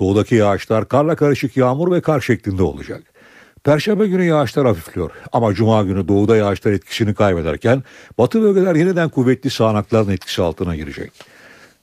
[0.00, 3.02] Doğudaki yağışlar karla karışık yağmur ve kar şeklinde olacak.
[3.64, 7.82] Perşembe günü yağışlar hafifliyor ama cuma günü doğuda yağışlar etkisini kaybederken
[8.18, 11.12] batı bölgeler yeniden kuvvetli sağanakların etkisi altına girecek.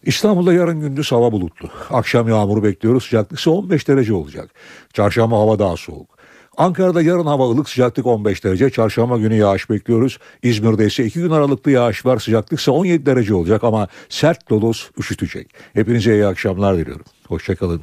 [0.03, 1.69] İstanbul'da yarın gündüz hava bulutlu.
[1.89, 3.03] Akşam yağmuru bekliyoruz.
[3.03, 4.49] Sıcaklık ise 15 derece olacak.
[4.93, 6.16] Çarşamba hava daha soğuk.
[6.57, 8.69] Ankara'da yarın hava ılık sıcaklık 15 derece.
[8.69, 10.17] Çarşamba günü yağış bekliyoruz.
[10.43, 12.19] İzmir'de ise 2 gün aralıklı yağış var.
[12.19, 15.47] Sıcaklık ise 17 derece olacak ama sert lodos üşütecek.
[15.73, 17.05] Hepinize iyi akşamlar diliyorum.
[17.27, 17.81] Hoşçakalın.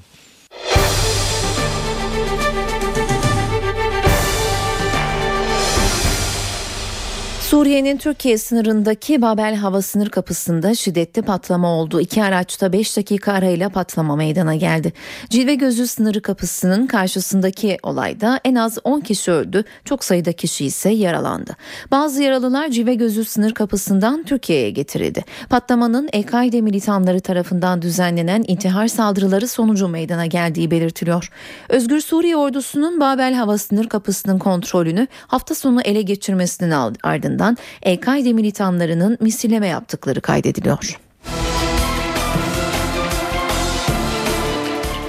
[7.55, 12.01] Suriye'nin Türkiye sınırındaki Babel hava sınır kapısında şiddetli patlama oldu.
[12.01, 14.93] İki araçta 5 dakika arayla patlama meydana geldi.
[15.31, 20.91] Cilve Gözü sınırı kapısının karşısındaki olayda en az 10 kişi öldü, çok sayıda kişi ise
[20.91, 21.57] yaralandı.
[21.91, 25.25] Bazı yaralılar Cilve Gözü sınır kapısından Türkiye'ye getirildi.
[25.51, 31.31] Patlamanın El-Kaide militanları tarafından düzenlenen intihar saldırıları sonucu meydana geldiği belirtiliyor.
[31.69, 38.33] Özgür Suriye ordusunun Babel hava sınır kapısının kontrolünü hafta sonu ele geçirmesinin ardından ardından El-Kaide
[38.33, 41.04] militanlarının misilleme yaptıkları kaydediliyor.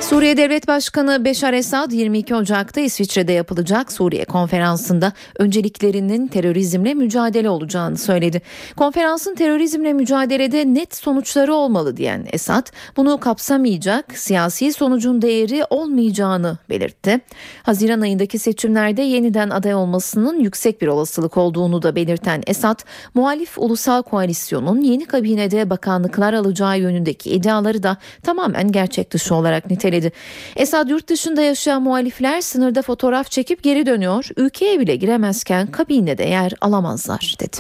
[0.10, 7.98] Suriye Devlet Başkanı Beşar Esad 22 Ocak'ta İsviçre'de yapılacak Suriye konferansında önceliklerinin terörizmle mücadele olacağını
[7.98, 8.42] söyledi.
[8.76, 17.20] Konferansın terörizmle mücadelede net sonuçları olmalı diyen Esad bunu kapsamayacak siyasi sonucun değeri olmayacağını belirtti.
[17.64, 22.80] Haziran ayındaki seçimlerde yeniden aday olmasının yüksek bir olasılık olduğunu da belirten Esad,
[23.14, 30.12] muhalif ulusal koalisyonun yeni kabinede bakanlıklar alacağı yönündeki iddiaları da tamamen gerçek dışı olarak niteledi.
[30.56, 34.28] Esad yurt dışında yaşayan muhalifler sınırda fotoğraf çekip geri dönüyor.
[34.38, 37.58] Ülkeye bile giremezken kabinede yer alamazlar dedi.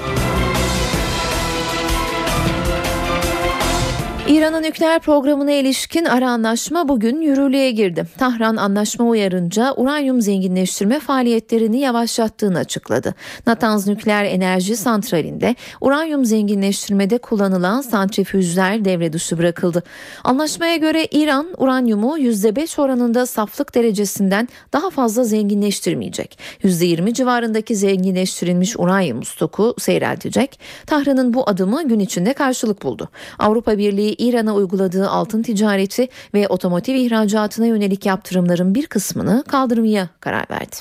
[4.27, 8.05] İran'ın nükleer programına ilişkin ara anlaşma bugün yürürlüğe girdi.
[8.17, 13.15] Tahran anlaşma uyarınca uranyum zenginleştirme faaliyetlerini yavaşlattığını açıkladı.
[13.47, 19.83] Natanz Nükleer Enerji Santrali'nde uranyum zenginleştirmede kullanılan santrifüjler devre dışı bırakıldı.
[20.23, 26.39] Anlaşmaya göre İran uranyumu %5 oranında saflık derecesinden daha fazla zenginleştirmeyecek.
[26.63, 30.59] %20 civarındaki zenginleştirilmiş uranyum stoku seyreltecek.
[30.87, 33.09] Tahran'ın bu adımı gün içinde karşılık buldu.
[33.39, 40.45] Avrupa Birliği İran'a uyguladığı altın ticareti ve otomotiv ihracatına yönelik yaptırımların bir kısmını kaldırmaya karar
[40.51, 40.75] verdi.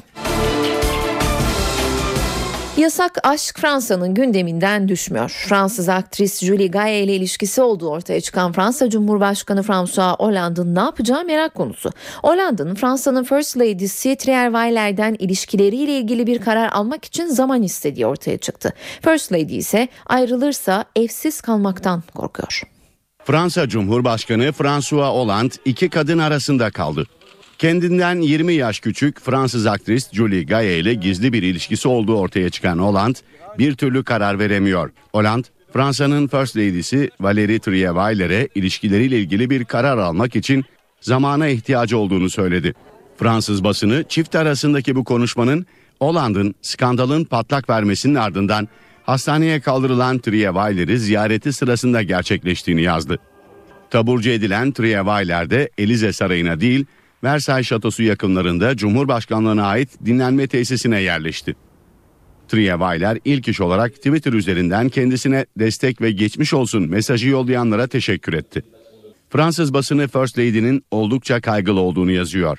[2.77, 5.45] Yasak aşk Fransa'nın gündeminden düşmüyor.
[5.49, 11.25] Fransız aktris Julie Gaye ile ilişkisi olduğu ortaya çıkan Fransa Cumhurbaşkanı François Hollande'ın ne yapacağı
[11.25, 11.91] merak konusu.
[12.23, 18.39] Hollande'ın Fransa'nın First Lady'si Trier Weiler'den ilişkileriyle ilgili bir karar almak için zaman istediği ortaya
[18.39, 18.73] çıktı.
[19.03, 22.74] First Lady ise ayrılırsa evsiz kalmaktan korkuyor.
[23.25, 27.07] Fransa Cumhurbaşkanı François Hollande iki kadın arasında kaldı.
[27.59, 32.79] Kendinden 20 yaş küçük Fransız aktris Julie Gaye ile gizli bir ilişkisi olduğu ortaya çıkan
[32.79, 33.19] Hollande
[33.59, 34.91] bir türlü karar veremiyor.
[35.13, 40.65] Hollande, Fransa'nın First Lady'si Valérie Trierweiler'e ilişkileriyle ilgili bir karar almak için
[41.01, 42.75] zamana ihtiyacı olduğunu söyledi.
[43.17, 45.67] Fransız basını çift arasındaki bu konuşmanın
[45.99, 48.69] Hollande'ın skandalın patlak vermesinin ardından
[49.05, 53.19] hastaneye kaldırılan Trierweiler'i ziyareti sırasında gerçekleştiğini yazdı.
[53.91, 56.87] Taburcu edilen Trierweiler de Elize Sarayı'na değil
[57.25, 61.57] Versailles Şatosu yakınlarında Cumhurbaşkanlığına ait dinlenme tesisine yerleşti.
[62.49, 68.63] Trierweiler ilk iş olarak Twitter üzerinden kendisine destek ve geçmiş olsun mesajı yollayanlara teşekkür etti.
[69.31, 72.59] Fransız basını First Lady'nin oldukça kaygılı olduğunu yazıyor.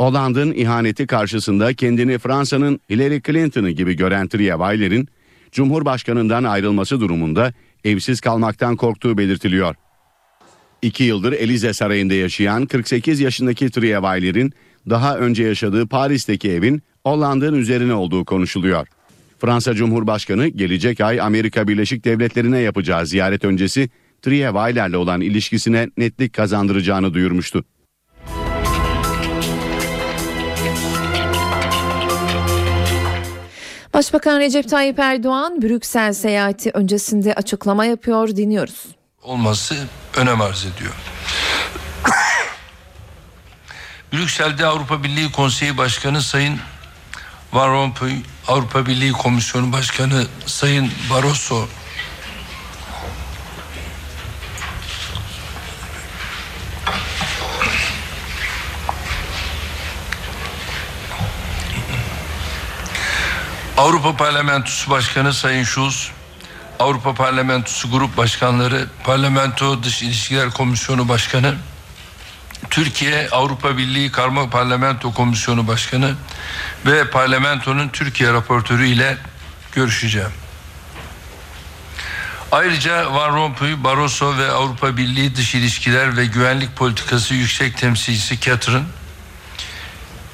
[0.00, 5.08] Hollande'ın ihaneti karşısında kendini Fransa'nın Hillary Clinton'ı gibi gören Trierweiler'in
[5.52, 7.52] Cumhurbaşkanından ayrılması durumunda
[7.84, 9.74] evsiz kalmaktan korktuğu belirtiliyor.
[10.82, 14.52] İki yıldır Elize Sarayı'nda yaşayan 48 yaşındaki Trierweiler'in
[14.90, 18.86] daha önce yaşadığı Paris'teki evin Hollanda'nın üzerine olduğu konuşuluyor.
[19.38, 23.90] Fransa Cumhurbaşkanı gelecek ay Amerika Birleşik Devletleri'ne yapacağı ziyaret öncesi
[24.22, 27.64] Trierweiler'le olan ilişkisine netlik kazandıracağını duyurmuştu.
[33.96, 38.86] Başbakan Recep Tayyip Erdoğan Brüksel seyahati öncesinde açıklama yapıyor dinliyoruz.
[39.22, 39.74] olması
[40.16, 40.92] önem arz ediyor.
[44.12, 46.58] Brüksel'de Avrupa Birliği Konseyi Başkanı Sayın
[47.52, 48.12] Van Rompuy,
[48.48, 51.66] Avrupa Birliği Komisyonu Başkanı Sayın Barroso
[63.76, 66.10] Avrupa Parlamentosu Başkanı Sayın Schulz,
[66.78, 71.54] Avrupa Parlamentosu Grup Başkanları, Parlamento Dış İlişkiler Komisyonu Başkanı,
[72.70, 76.14] Türkiye Avrupa Birliği Karma Parlamento Komisyonu Başkanı
[76.86, 79.16] ve Parlamento'nun Türkiye raportörü ile
[79.72, 80.32] görüşeceğim.
[82.52, 88.84] Ayrıca Van Rompuy, Barroso ve Avrupa Birliği Dış İlişkiler ve Güvenlik Politikası Yüksek Temsilcisi Catherine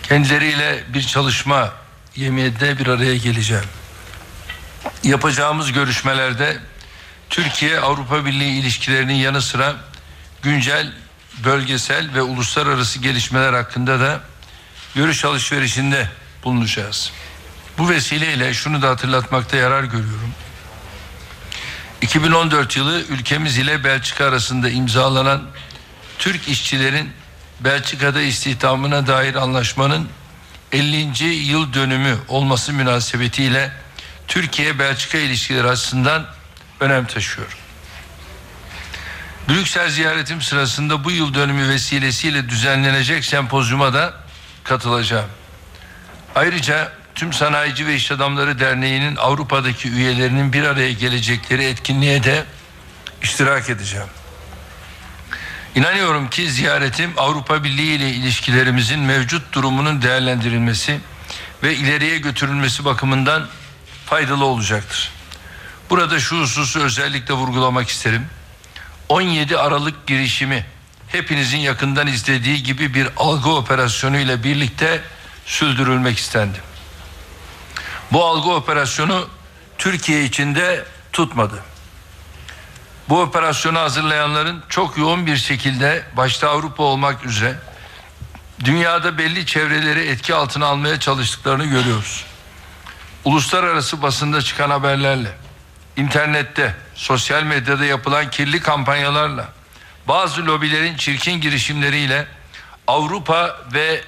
[0.03, 1.82] kendileriyle bir çalışma
[2.16, 3.64] yemeğinde bir araya geleceğim.
[5.02, 6.58] Yapacağımız görüşmelerde
[7.30, 9.76] Türkiye Avrupa Birliği ilişkilerinin yanı sıra
[10.42, 10.92] güncel,
[11.44, 14.20] bölgesel ve uluslararası gelişmeler hakkında da
[14.94, 16.08] görüş alışverişinde
[16.44, 17.12] bulunacağız.
[17.78, 20.34] Bu vesileyle şunu da hatırlatmakta yarar görüyorum.
[22.02, 25.42] 2014 yılı ülkemiz ile Belçika arasında imzalanan
[26.18, 27.12] Türk işçilerin
[27.60, 30.08] Belçika'da istihdamına dair anlaşmanın
[30.72, 31.24] 50.
[31.24, 33.72] yıl dönümü olması münasebetiyle
[34.28, 36.26] Türkiye-Belçika ilişkileri açısından
[36.80, 37.56] önem taşıyor.
[39.48, 44.14] Brüksel ziyaretim sırasında bu yıl dönümü vesilesiyle düzenlenecek sempozyuma da
[44.64, 45.28] katılacağım.
[46.34, 52.44] Ayrıca Tüm Sanayici ve İş Adamları Derneği'nin Avrupa'daki üyelerinin bir araya gelecekleri etkinliğe de
[53.22, 54.06] iştirak edeceğim.
[55.74, 61.00] İnanıyorum ki ziyaretim Avrupa Birliği ile ilişkilerimizin mevcut durumunun değerlendirilmesi
[61.62, 63.48] ve ileriye götürülmesi bakımından
[64.06, 65.12] faydalı olacaktır.
[65.90, 68.26] Burada şu hususu özellikle vurgulamak isterim.
[69.08, 70.66] 17 Aralık girişimi
[71.08, 75.00] hepinizin yakından izlediği gibi bir algı operasyonu ile birlikte
[75.46, 76.58] sürdürülmek istendi.
[78.12, 79.28] Bu algı operasyonu
[79.78, 81.71] Türkiye içinde tutmadı.
[83.09, 87.55] Bu operasyonu hazırlayanların çok yoğun bir şekilde başta Avrupa olmak üzere
[88.64, 92.24] dünyada belli çevreleri etki altına almaya çalıştıklarını görüyoruz.
[93.24, 95.28] Uluslararası basında çıkan haberlerle,
[95.96, 99.48] internette, sosyal medyada yapılan kirli kampanyalarla,
[100.09, 102.26] bazı lobilerin çirkin girişimleriyle
[102.86, 104.00] Avrupa ve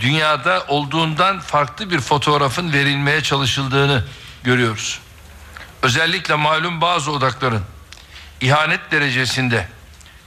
[0.00, 4.04] dünyada olduğundan farklı bir fotoğrafın verilmeye çalışıldığını
[4.44, 5.00] görüyoruz.
[5.82, 7.62] Özellikle malum bazı odakların
[8.44, 9.68] ihanet derecesinde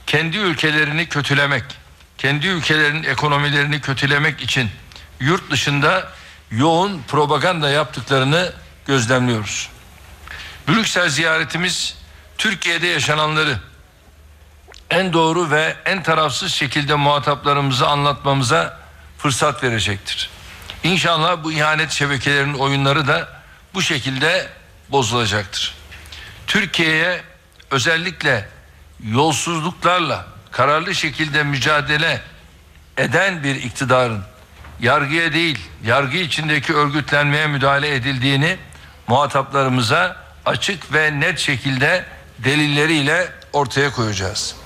[0.06, 1.64] kendi ülkelerini kötülemek,
[2.18, 4.70] kendi ülkelerinin ekonomilerini kötülemek için
[5.20, 6.08] yurt dışında
[6.50, 8.52] yoğun propaganda yaptıklarını
[8.86, 9.68] gözlemliyoruz.
[10.68, 11.96] Brüksel ziyaretimiz
[12.38, 13.58] Türkiye'de yaşananları
[14.90, 18.78] en doğru ve en tarafsız şekilde muhataplarımıza anlatmamıza
[19.18, 20.30] fırsat verecektir.
[20.82, 23.28] İnşallah bu ihanet şebekelerinin oyunları da
[23.74, 24.48] bu şekilde
[24.90, 25.74] bozulacaktır.
[26.46, 27.27] Türkiye'ye
[27.70, 28.48] özellikle
[29.04, 32.20] yolsuzluklarla kararlı şekilde mücadele
[32.96, 34.22] eden bir iktidarın
[34.80, 38.56] yargıya değil, yargı içindeki örgütlenmeye müdahale edildiğini
[39.06, 40.16] muhataplarımıza
[40.46, 42.04] açık ve net şekilde
[42.38, 44.56] delilleriyle ortaya koyacağız.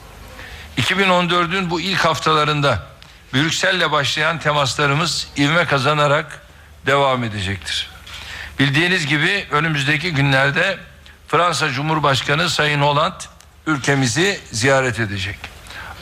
[0.78, 2.86] 2014'ün bu ilk haftalarında
[3.34, 6.46] Brüksel'le başlayan temaslarımız ivme kazanarak
[6.86, 7.90] devam edecektir.
[8.58, 10.78] Bildiğiniz gibi önümüzdeki günlerde
[11.32, 13.24] Fransa Cumhurbaşkanı Sayın Hollande
[13.66, 15.36] ülkemizi ziyaret edecek.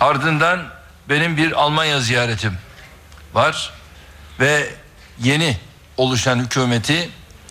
[0.01, 0.67] Ardından
[1.09, 2.59] benim bir Almanya ziyaretim
[3.35, 3.73] var
[4.41, 4.71] ve
[5.19, 5.57] yeni
[5.97, 7.11] oluşan hükümeti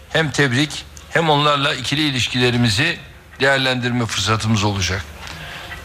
[0.10, 3.00] hem tebrik hem onlarla ikili ilişkilerimizi
[3.40, 5.06] değerlendirme fırsatımız olacak.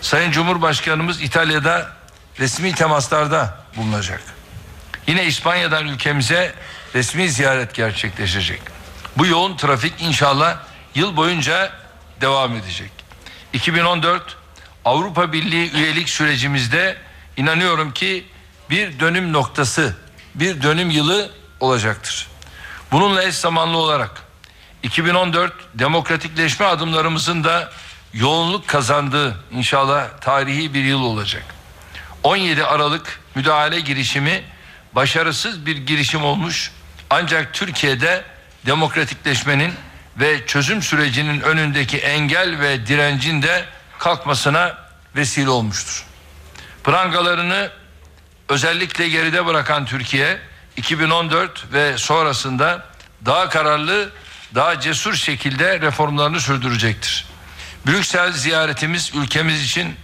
[0.01, 1.91] Sayın Cumhurbaşkanımız İtalya'da
[2.39, 4.23] resmi temaslarda bulunacak.
[5.07, 6.55] Yine İspanya'dan ülkemize
[6.95, 8.63] resmi ziyaret gerçekleşecek.
[9.17, 10.57] Bu yoğun trafik inşallah
[10.95, 11.84] yıl boyunca
[12.21, 12.91] devam edecek.
[13.53, 14.37] 2014
[14.85, 16.97] Avrupa Birliği üyelik sürecimizde
[17.37, 18.27] inanıyorum ki
[18.71, 19.97] bir dönüm noktası,
[20.35, 22.29] bir dönüm yılı olacaktır.
[22.93, 24.23] Bununla eş zamanlı olarak
[24.83, 27.73] 2014 demokratikleşme adımlarımızın da
[28.13, 31.45] yoğunluk kazandığı inşallah tarihi bir yıl olacak.
[32.23, 34.45] 17 Aralık müdahale girişimi
[34.93, 36.73] başarısız bir girişim olmuş.
[37.11, 38.25] Ancak Türkiye'de
[38.67, 39.75] demokratikleşmenin
[40.21, 43.65] ve çözüm sürecinin önündeki engel ve direncin de
[43.99, 44.79] kalkmasına
[45.17, 46.05] vesile olmuştur.
[46.85, 47.71] Prangalarını
[48.49, 50.39] özellikle geride bırakan Türkiye
[50.77, 52.87] 2014 ve sonrasında
[53.27, 54.11] daha kararlı,
[54.55, 57.27] daha cesur şekilde reformlarını sürdürecektir.
[57.87, 59.97] Brüksel ziyaretimiz ülkemiz için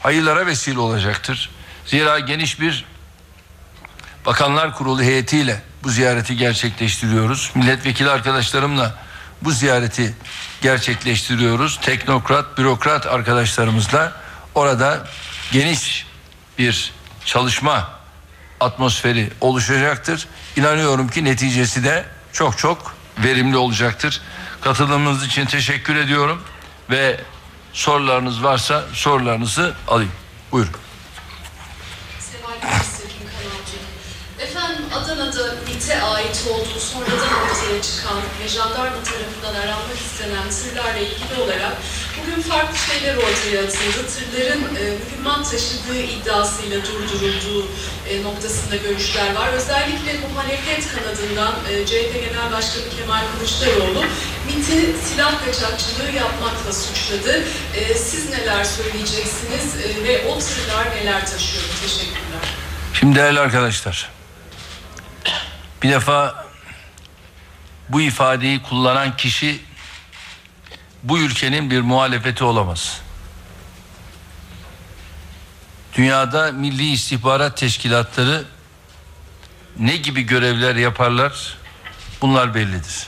[0.00, 1.50] hayırlara vesile olacaktır.
[1.86, 2.84] Zira geniş bir
[4.26, 7.50] Bakanlar Kurulu heyetiyle bu ziyareti gerçekleştiriyoruz.
[7.54, 8.94] Milletvekili arkadaşlarımla
[9.42, 10.14] bu ziyareti
[10.60, 11.80] gerçekleştiriyoruz.
[11.82, 14.12] Teknokrat, bürokrat arkadaşlarımızla
[14.54, 15.06] orada
[15.52, 16.06] geniş
[16.58, 16.92] bir
[17.24, 17.90] çalışma
[18.60, 20.28] atmosferi oluşacaktır.
[20.56, 24.20] İnanıyorum ki neticesi de çok çok verimli olacaktır.
[24.60, 26.42] Katılımınız için teşekkür ediyorum
[26.90, 27.20] ve
[27.72, 30.12] sorularınız varsa sorularınızı alayım.
[30.52, 30.72] Buyurun.
[34.38, 37.49] Efendim Adana'da MİT'e ait olduğu sonradan
[37.82, 41.76] çıkan ve jandarma tarafından aranmak istenen tırlarla ilgili olarak
[42.18, 44.00] bugün farklı şeyler ortaya atıldı.
[44.14, 47.66] Tırların e, mühimmat taşıdığı iddiasıyla durdurulduğu
[48.08, 49.48] e, noktasında görüşler var.
[49.52, 54.04] Özellikle bu hareket kanadından e, CHP Genel Başkanı Kemal Kılıçdaroğlu
[54.46, 57.44] MİT'i silah kaçakçılığı yapmakla suçladı.
[57.74, 61.64] E, siz neler söyleyeceksiniz e, ve o tırlar neler taşıyor?
[61.82, 62.44] Teşekkürler.
[62.94, 64.10] Şimdi değerli arkadaşlar,
[65.82, 66.49] bir defa
[67.92, 69.60] bu ifadeyi kullanan kişi
[71.02, 73.00] bu ülkenin bir muhalefeti olamaz.
[75.96, 78.44] Dünyada milli istihbarat teşkilatları
[79.78, 81.56] ne gibi görevler yaparlar
[82.20, 83.06] bunlar bellidir.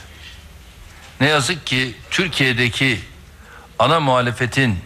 [1.21, 2.99] Ne yazık ki Türkiye'deki
[3.79, 4.79] ana muhalefetin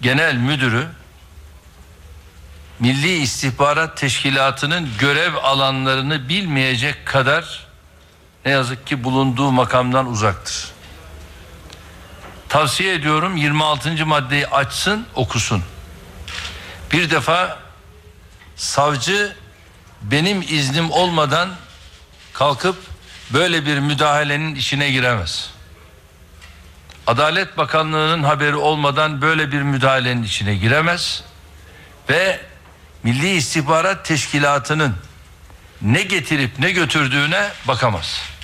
[0.00, 0.88] genel müdürü
[2.80, 7.65] Milli İstihbarat Teşkilatı'nın görev alanlarını bilmeyecek kadar
[8.46, 10.68] ne yazık ki bulunduğu makamdan uzaktır.
[12.48, 14.06] Tavsiye ediyorum 26.
[14.06, 15.62] maddeyi açsın, okusun.
[16.92, 17.58] Bir defa
[18.56, 19.36] savcı
[20.02, 21.50] benim iznim olmadan
[22.32, 22.76] kalkıp
[23.30, 25.50] böyle bir müdahalenin işine giremez.
[27.06, 31.22] Adalet Bakanlığı'nın haberi olmadan böyle bir müdahalenin içine giremez
[32.08, 32.40] ve
[33.02, 34.96] Milli İstihbarat Teşkilatı'nın
[35.82, 38.35] ne getirip ne götürdüğüne bakamaz.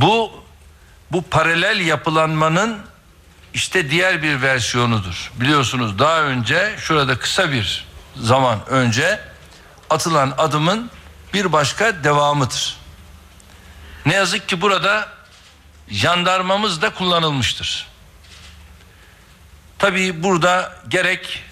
[0.00, 0.44] Bu
[1.12, 2.78] bu paralel yapılanmanın
[3.54, 5.32] işte diğer bir versiyonudur.
[5.34, 7.86] Biliyorsunuz daha önce şurada kısa bir
[8.16, 9.20] zaman önce
[9.90, 10.90] atılan adımın
[11.34, 12.76] bir başka devamıdır.
[14.06, 15.08] Ne yazık ki burada
[15.88, 17.86] jandarmamız da kullanılmıştır.
[19.78, 21.42] Tabii burada gerek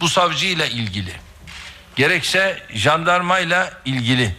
[0.00, 1.12] bu savcıyla ilgili
[1.96, 4.36] gerekse jandarmayla ilgili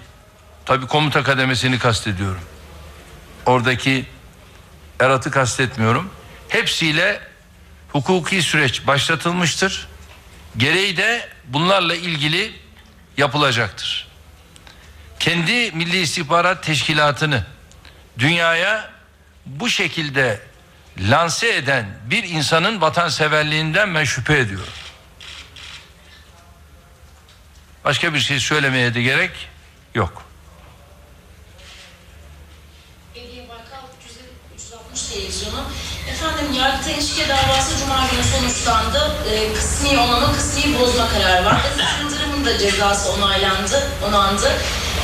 [0.65, 2.50] tabii komuta kademesini kastediyorum.
[3.45, 4.05] Oradaki
[4.99, 6.09] eratı kastetmiyorum.
[6.49, 7.21] Hepsiyle
[7.91, 9.87] hukuki süreç başlatılmıştır.
[10.57, 12.51] Gereği de bunlarla ilgili
[13.17, 14.07] yapılacaktır.
[15.19, 17.45] Kendi Milli İstihbarat Teşkilatı'nı
[18.19, 18.91] dünyaya
[19.45, 20.39] bu şekilde
[20.99, 24.73] lanse eden bir insanın vatanseverliğinden ben şüphe ediyorum.
[27.83, 29.49] Başka bir şey söylemeye de gerek
[29.95, 30.30] yok.
[36.53, 39.15] Yargıtay'ın şike davası Cuma günü sonuçlandı.
[39.31, 41.61] Ee, kısmi onama, kısmi bozma kararı var.
[42.05, 44.51] Aziz da cezası onaylandı, onandı.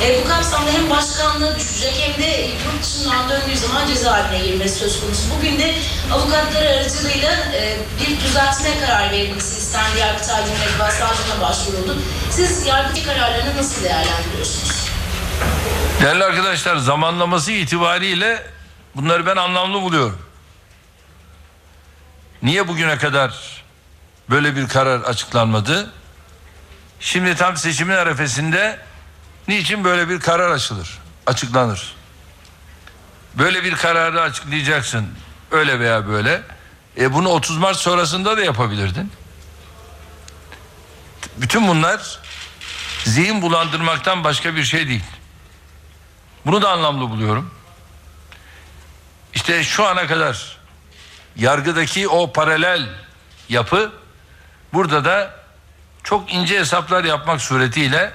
[0.02, 5.00] Ee, bu kapsamda hem başkanlığı düşecek hem de yurt dışından döndüğü zaman cezaevine girmesi söz
[5.00, 5.22] konusu.
[5.38, 5.74] Bugün de
[6.12, 9.98] avukatları aracılığıyla e, bir düzeltme karar verilmesi istendi.
[9.98, 11.96] Yargıtay Cumhuriyet Başsavcılığına başvuruldu.
[12.30, 14.88] Siz Yargıtay kararlarını nasıl değerlendiriyorsunuz?
[16.02, 18.42] Değerli arkadaşlar zamanlaması itibariyle
[18.94, 20.27] bunları ben anlamlı buluyorum.
[22.42, 23.62] Niye bugüne kadar
[24.30, 25.90] böyle bir karar açıklanmadı?
[27.00, 28.80] Şimdi tam seçimin arefesinde
[29.48, 31.94] niçin böyle bir karar açılır, açıklanır?
[33.34, 35.08] Böyle bir kararı açıklayacaksın
[35.50, 36.42] öyle veya böyle.
[37.00, 39.12] E bunu 30 Mart sonrasında da yapabilirdin.
[41.36, 42.20] Bütün bunlar
[43.04, 45.04] zihin bulandırmaktan başka bir şey değil.
[46.46, 47.54] Bunu da anlamlı buluyorum.
[49.34, 50.57] İşte şu ana kadar
[51.38, 52.88] yargıdaki o paralel
[53.48, 53.92] yapı
[54.72, 55.34] burada da
[56.04, 58.12] çok ince hesaplar yapmak suretiyle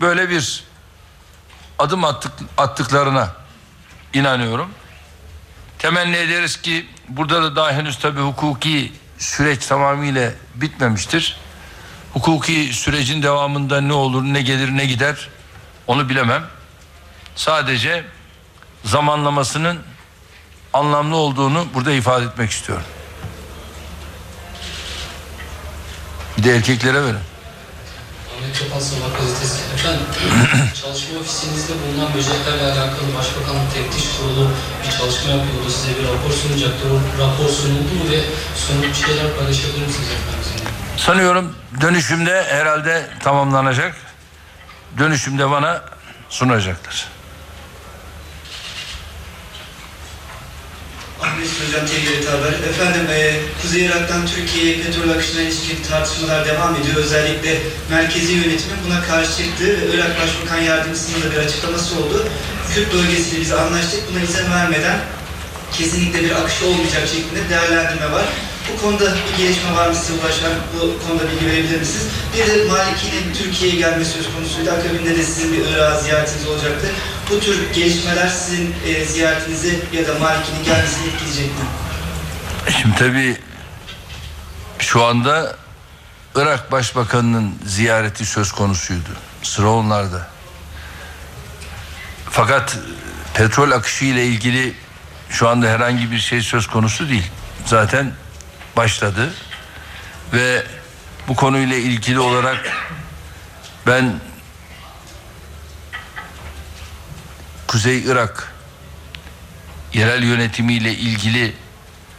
[0.00, 0.64] böyle bir
[1.78, 3.32] adım attık, attıklarına
[4.14, 4.70] inanıyorum.
[5.78, 11.36] Temenni ederiz ki burada da daha henüz tabii hukuki süreç tamamıyla bitmemiştir.
[12.12, 15.28] Hukuki sürecin devamında ne olur, ne gelir, ne gider
[15.86, 16.44] onu bilemem.
[17.36, 18.04] Sadece
[18.84, 19.82] zamanlamasının
[20.74, 22.84] anlamlı olduğunu burada ifade etmek istiyorum.
[26.38, 27.18] Bir de erkeklere verin.
[28.36, 29.60] Ahmet Topal Sabah gazetesi.
[29.74, 30.06] Efendim,
[30.82, 34.50] çalışma ofisinizde bulunan böceklerle alakalı Başbakanlık Teftiş Kurulu
[34.84, 35.70] bir çalışma yapıyordu.
[35.70, 36.84] Size bir rapor sunacaktı.
[36.92, 38.20] O rapor sunuldu mu ve
[38.88, 40.68] bir şeyler paylaşabilir misiniz efendim?
[40.96, 43.96] Sanıyorum dönüşümde herhalde tamamlanacak.
[44.98, 45.82] Dönüşümde bana
[46.28, 47.13] sunacaklar.
[51.20, 52.52] Ahmet Hocam TGRT Haber.
[52.70, 56.96] Efendim e, Kuzey Irak'tan Türkiye'ye petrol akışına ilişkin tartışmalar devam ediyor.
[56.96, 57.58] Özellikle
[57.90, 62.26] merkezi yönetimin buna karşı çıktı ve Irak Başbakan Yardımcısının da bir açıklaması oldu.
[62.74, 64.00] Kürt bölgesiyle biz anlaştık.
[64.10, 64.98] Buna izin vermeden
[65.72, 68.24] kesinlikle bir akış olmayacak şeklinde değerlendirme var.
[68.72, 70.52] Bu konuda bir gelişme var mı size ulaşan?
[70.74, 72.06] Bu konuda bilgi verebilir misiniz?
[72.34, 74.70] Bir de Maliki'nin Türkiye'ye gelmesi söz konusuydu.
[74.70, 76.86] Akabinde de sizin bir Irak'a ziyaretiniz olacaktı.
[77.30, 81.64] Bu tür gelişmeler sizin e, ziyaretinizi ya da Maliki'nin gelmesini etkileyecek mi?
[82.82, 83.36] Şimdi tabii
[84.78, 85.56] şu anda
[86.34, 89.08] Irak Başbakanı'nın ziyareti söz konusuydu.
[89.42, 90.28] Sıra onlarda.
[92.30, 92.78] Fakat
[93.34, 94.74] petrol akışı ile ilgili
[95.30, 97.30] şu anda herhangi bir şey söz konusu değil.
[97.66, 98.12] Zaten
[98.76, 99.34] başladı
[100.32, 100.62] ve
[101.28, 102.58] bu konuyla ilgili olarak
[103.86, 104.12] ben
[107.74, 108.52] Kuzey Irak
[109.94, 111.54] yerel yönetimiyle ilgili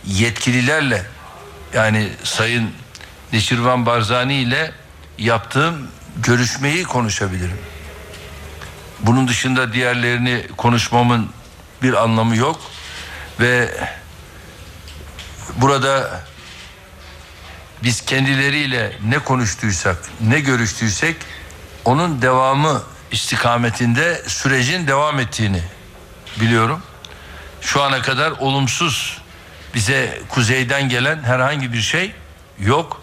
[0.06, 1.06] yetkililerle
[1.74, 2.72] yani Sayın
[3.34, 4.72] Neşirvan Barzani ile
[5.18, 7.58] yaptığım görüşmeyi konuşabilirim.
[9.00, 11.30] Bunun dışında diğerlerini konuşmamın
[11.82, 12.62] bir anlamı yok
[13.40, 13.78] ve
[15.58, 16.22] burada
[17.84, 21.16] biz kendileriyle ne konuştuysak, ne görüştüysek
[21.86, 25.64] onun devamı istikametinde sürecin devam ettiğini
[26.40, 26.82] biliyorum.
[27.62, 29.18] Şu ana kadar olumsuz
[29.76, 32.12] bize kuzeyden gelen herhangi bir şey
[32.60, 33.02] yok.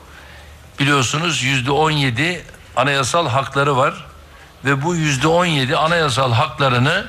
[0.79, 2.45] Biliyorsunuz yüzde on yedi
[2.77, 4.07] anayasal hakları var
[4.65, 7.07] ve bu yüzde on yedi anayasal haklarını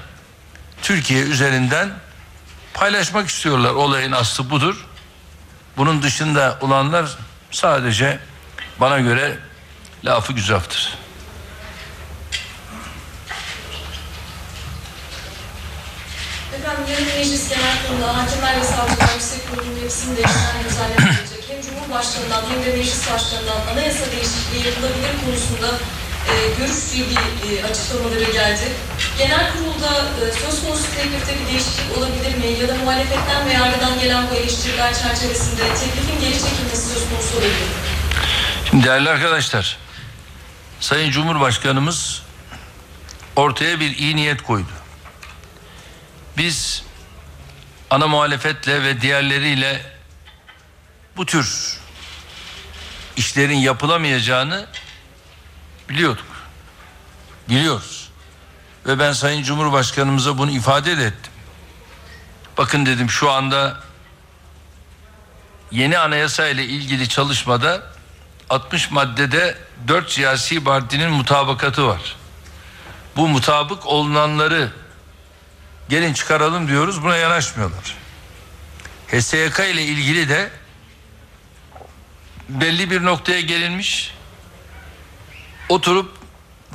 [0.81, 1.89] Türkiye üzerinden
[2.73, 3.73] paylaşmak istiyorlar.
[3.73, 4.85] Olayın aslı budur.
[5.77, 7.17] Bunun dışında olanlar
[7.51, 8.19] sadece
[8.79, 9.37] bana göre
[10.05, 11.02] lafı güzaftır.
[16.63, 21.41] Efendim yarın Meclis Genel Kurulu'nda Hakimler ve Savcılar Yüksek Kurulu'nun yapısını değiştiren düzenleme gelecek.
[21.49, 25.69] Hem Cumhurbaşkanı'ndan hem de Meclis Başkanı'ndan anayasa değişikliği yapılabilir konusunda
[26.31, 28.65] e, görüş bilgi e, açıklamaları geldi.
[29.17, 29.91] Genel kurulda
[30.21, 32.47] e, söz konusu teklifte bir değişiklik olabilir mi?
[32.61, 37.67] Ya da muhalefetten ve yargıdan gelen bu eleştiriler çerçevesinde teklifin geri çekilmesi söz konusu olabilir
[37.71, 37.77] mi?
[38.69, 39.77] Şimdi değerli arkadaşlar,
[40.79, 42.21] Sayın Cumhurbaşkanımız
[43.35, 44.82] ortaya bir iyi niyet koydu.
[46.37, 46.83] Biz
[47.89, 49.81] ana muhalefetle ve diğerleriyle
[51.17, 51.77] bu tür
[53.17, 54.67] işlerin yapılamayacağını
[55.89, 56.25] biliyorduk.
[57.49, 58.09] Biliyoruz.
[58.85, 61.33] Ve ben Sayın Cumhurbaşkanımıza bunu ifade de ettim.
[62.57, 63.79] Bakın dedim şu anda
[65.71, 67.83] yeni anayasa ile ilgili çalışmada
[68.49, 69.57] 60 maddede
[69.87, 72.15] 4 siyasi partinin mutabakatı var.
[73.15, 74.71] Bu mutabık olunanları
[75.89, 77.97] gelin çıkaralım diyoruz buna yanaşmıyorlar.
[79.07, 80.49] HSYK ile ilgili de
[82.49, 84.13] belli bir noktaya gelinmiş
[85.69, 86.11] oturup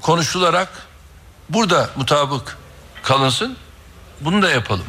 [0.01, 0.69] konuşularak
[1.49, 2.59] burada mutabık
[3.03, 3.57] kalınsın
[4.21, 4.87] bunu da yapalım.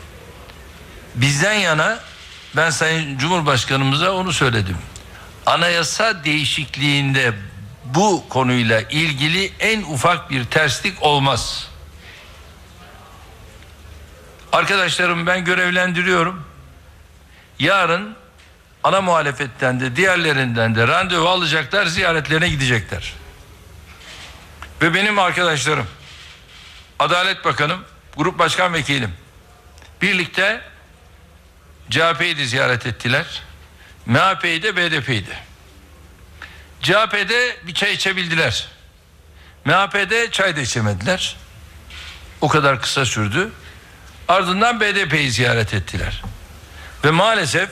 [1.15, 1.99] Bizden yana
[2.55, 4.77] ben Sayın Cumhurbaşkanımıza onu söyledim.
[5.45, 7.33] Anayasa değişikliğinde
[7.85, 11.67] bu konuyla ilgili en ufak bir terslik olmaz.
[14.51, 16.45] Arkadaşlarım ben görevlendiriyorum.
[17.59, 18.15] Yarın
[18.83, 23.13] ana muhalefetten de diğerlerinden de randevu alacaklar, ziyaretlerine gidecekler.
[24.81, 25.87] Ve benim arkadaşlarım,
[26.99, 27.85] Adalet Bakanım,
[28.17, 29.13] Grup Başkan Vekilim
[30.01, 30.61] birlikte
[31.89, 33.43] CHP'yi de ziyaret ettiler.
[34.05, 35.37] MHP'yi de BDP'yi de.
[36.81, 38.67] CHP'de bir çay içebildiler.
[39.65, 41.35] MHP'de çay da içemediler.
[42.41, 43.51] O kadar kısa sürdü.
[44.29, 46.21] Ardından BDP'yi ziyaret ettiler.
[47.05, 47.69] Ve maalesef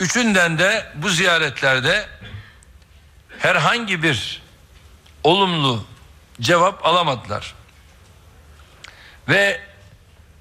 [0.00, 2.06] üçünden de bu ziyaretlerde
[3.38, 4.42] herhangi bir
[5.24, 5.84] olumlu
[6.40, 7.54] cevap alamadılar.
[9.28, 9.60] Ve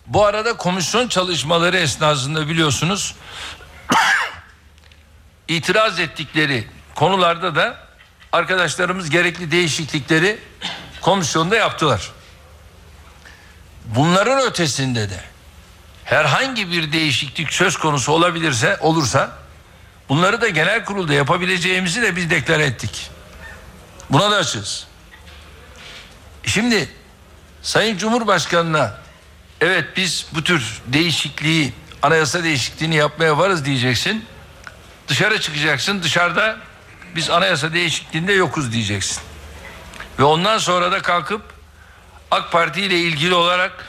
[0.08, 3.16] bu arada komisyon çalışmaları esnasında biliyorsunuz
[5.48, 7.88] itiraz ettikleri konularda da
[8.32, 10.40] arkadaşlarımız gerekli değişiklikleri
[11.02, 12.12] komisyonda yaptılar.
[13.86, 15.24] Bunların ötesinde de
[16.06, 19.38] herhangi bir değişiklik söz konusu olabilirse olursa
[20.10, 23.10] bunları da genel kurulda yapabileceğimizi de biz deklare ettik.
[24.10, 24.88] Buna da açığız.
[26.46, 26.90] Şimdi
[27.62, 28.94] Sayın Cumhurbaşkanı'na
[29.62, 34.26] evet biz bu tür değişikliği anayasa değişikliğini yapmaya varız diyeceksin.
[35.08, 36.58] Dışarı çıkacaksın dışarıda
[37.16, 39.22] biz anayasa değişikliğinde yokuz diyeceksin.
[40.20, 41.53] Ve ondan sonra da kalkıp
[42.34, 43.86] AK Parti ile ilgili olarak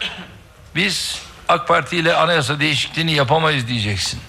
[0.75, 4.21] biz AK Parti ile anayasa değişikliğini yapamayız diyeceksin.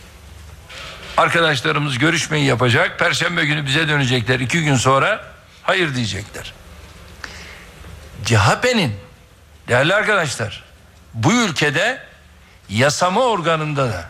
[1.18, 3.00] Arkadaşlarımız görüşmeyi yapacak.
[3.00, 4.40] Perşembe günü bize dönecekler.
[4.40, 5.24] iki gün sonra
[5.64, 6.54] hayır diyecekler.
[8.26, 8.96] CHP'nin
[9.68, 10.64] değerli arkadaşlar
[11.14, 12.04] bu ülkede
[12.70, 14.10] yasama organında da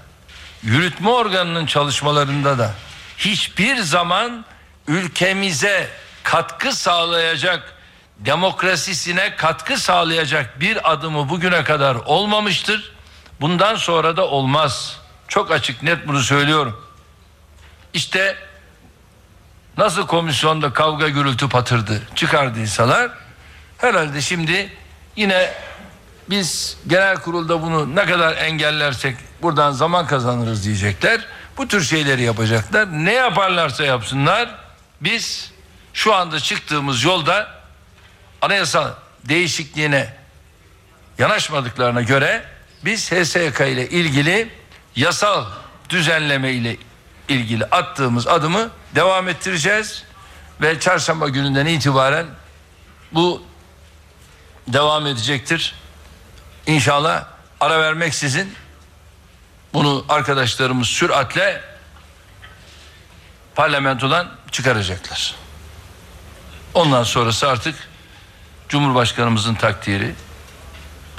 [0.63, 2.71] yürütme organının çalışmalarında da
[3.17, 4.45] hiçbir zaman
[4.87, 5.89] ülkemize
[6.23, 7.74] katkı sağlayacak
[8.19, 12.93] demokrasisine katkı sağlayacak bir adımı bugüne kadar olmamıştır.
[13.41, 14.97] Bundan sonra da olmaz.
[15.27, 16.85] Çok açık net bunu söylüyorum.
[17.93, 18.35] İşte
[19.77, 23.11] nasıl komisyonda kavga gürültü patırdı çıkardıysalar
[23.77, 24.73] herhalde şimdi
[25.15, 25.53] yine
[26.29, 31.21] biz genel kurulda bunu ne kadar engellersek buradan zaman kazanırız diyecekler.
[31.57, 32.87] Bu tür şeyleri yapacaklar.
[32.91, 34.55] Ne yaparlarsa yapsınlar
[35.01, 35.51] biz
[35.93, 37.54] şu anda çıktığımız yolda
[38.45, 40.13] anayasa değişikliğine
[41.17, 42.45] yanaşmadıklarına göre
[42.85, 44.49] biz HSYK ile ilgili
[44.95, 45.45] yasal
[45.89, 46.77] düzenleme ile
[47.29, 50.03] ilgili attığımız adımı devam ettireceğiz
[50.61, 52.25] ve çarşamba gününden itibaren
[53.11, 53.43] bu
[54.67, 55.75] devam edecektir.
[56.67, 57.25] İnşallah
[57.59, 58.53] ara vermeksizin
[59.73, 61.61] bunu arkadaşlarımız süratle
[63.55, 65.35] parlamentodan çıkaracaklar.
[66.73, 67.75] Ondan sonrası artık
[68.75, 70.15] Cumhurbaşkanımızın takdiri.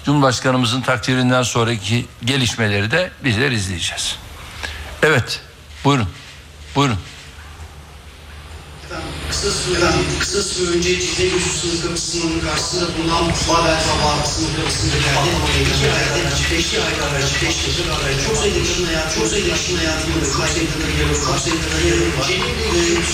[0.05, 4.17] Cumhurbaşkanımızın takdirinden sonraki gelişmeleri de bizler izleyeceğiz.
[5.03, 5.41] Evet,
[5.85, 6.09] buyurun.
[6.75, 6.99] Buyurun.
[9.31, 9.91] Kısa süre,
[10.21, 15.29] kısa süre önce Cizre Güçlü sınır kapısının karşısında bulunan Babel Sabah sınır kapısında geldi.
[15.69, 17.07] İki ayda, beş ayda,
[17.43, 21.15] beş yıldır çok sayıda kişinin hayatı, çok sayıda kişinin hayatını da çok sayıda da yarı,
[21.27, 22.27] çok sayıda da yarı var.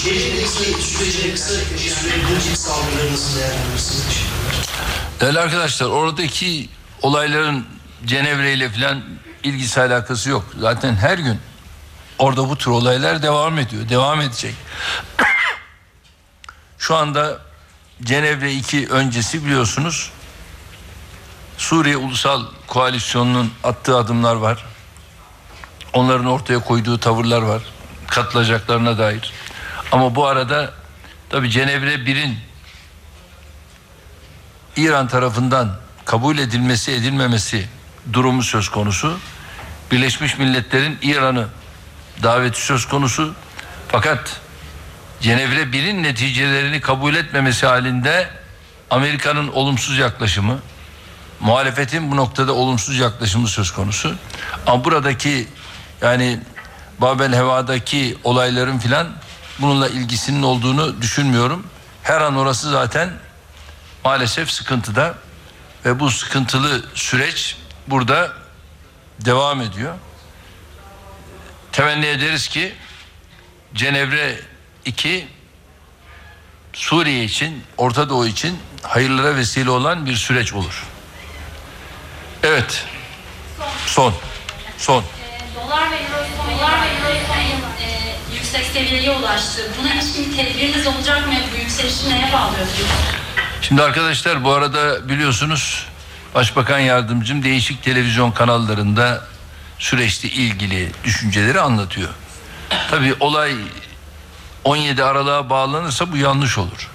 [0.05, 4.32] Cemil'deki sürece kısa süre bu tip saldırıları nasıl değerlendirirsiniz?
[5.23, 6.69] Değerli arkadaşlar oradaki
[7.03, 7.67] olayların
[8.05, 9.03] Cenevre ile falan
[9.43, 10.45] ilgisi alakası yok.
[10.59, 11.41] Zaten her gün
[12.19, 13.89] orada bu tür olaylar devam ediyor.
[13.89, 14.55] Devam edecek.
[16.79, 17.41] Şu anda
[18.03, 20.11] Cenevre 2 öncesi biliyorsunuz
[21.59, 24.65] Suriye Ulusal Koalisyonu'nun attığı adımlar var.
[25.93, 27.63] Onların ortaya koyduğu tavırlar var.
[28.07, 29.33] Katılacaklarına dair.
[29.93, 30.75] Ama bu arada
[31.31, 32.52] tabi Cenevre 1'in
[34.77, 37.69] İran tarafından kabul edilmesi edilmemesi
[38.13, 39.19] durumu söz konusu.
[39.91, 41.47] Birleşmiş Milletler'in İran'ı
[42.23, 43.35] daveti söz konusu.
[43.89, 44.41] Fakat
[45.21, 48.29] Cenevre 1'in neticelerini kabul etmemesi halinde
[48.91, 50.59] Amerika'nın olumsuz yaklaşımı,
[51.41, 54.15] muhalefetin bu noktada olumsuz yaklaşımı söz konusu.
[54.67, 55.49] Ama buradaki
[56.03, 56.41] yani
[56.99, 59.09] Babel Heva'daki olayların filan
[59.59, 61.67] bununla ilgisinin olduğunu düşünmüyorum.
[62.03, 63.11] Her an orası zaten
[64.05, 65.15] maalesef sıkıntıda
[65.85, 68.33] ve bu sıkıntılı süreç burada
[69.21, 69.95] devam ediyor.
[71.73, 72.75] Temenni ederiz ki
[73.75, 74.41] Cenevre
[74.85, 75.29] 2
[76.73, 80.87] Suriye için, Orta Doğu için hayırlara vesile olan bir süreç olur.
[82.43, 82.85] Evet.
[83.87, 84.15] Son.
[84.79, 85.05] Son.
[85.55, 89.73] Dolar ve euro dolar ve euro e, yüksek seviyeye ulaştı.
[89.79, 91.35] Buna ilişkin tedbiriniz olacak mı?
[91.53, 92.89] Bu yükselişi neye bağlıyorsunuz?
[93.63, 95.87] Şimdi arkadaşlar bu arada biliyorsunuz
[96.35, 99.25] Başbakan Yardımcım değişik televizyon kanallarında
[99.79, 102.09] süreçle ilgili düşünceleri anlatıyor.
[102.91, 103.55] Tabii olay
[104.65, 106.91] 17 Aralık'a bağlanırsa bu yanlış olur.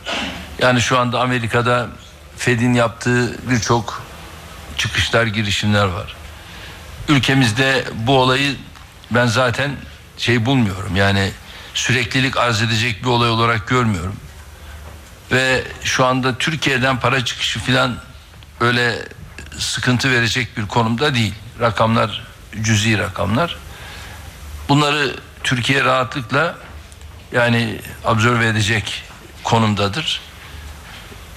[0.59, 1.87] Yani şu anda Amerika'da
[2.37, 4.03] Fed'in yaptığı birçok
[4.77, 6.15] çıkışlar, girişimler var.
[7.07, 8.55] Ülkemizde bu olayı
[9.11, 9.71] ben zaten
[10.17, 10.95] şey bulmuyorum.
[10.95, 11.31] Yani
[11.73, 14.15] süreklilik arz edecek bir olay olarak görmüyorum.
[15.31, 17.95] Ve şu anda Türkiye'den para çıkışı filan
[18.59, 19.07] öyle
[19.57, 21.33] sıkıntı verecek bir konumda değil.
[21.59, 22.27] Rakamlar
[22.61, 23.57] cüzi rakamlar.
[24.69, 26.55] Bunları Türkiye rahatlıkla
[27.31, 29.03] yani absorbe edecek
[29.43, 30.21] konumdadır.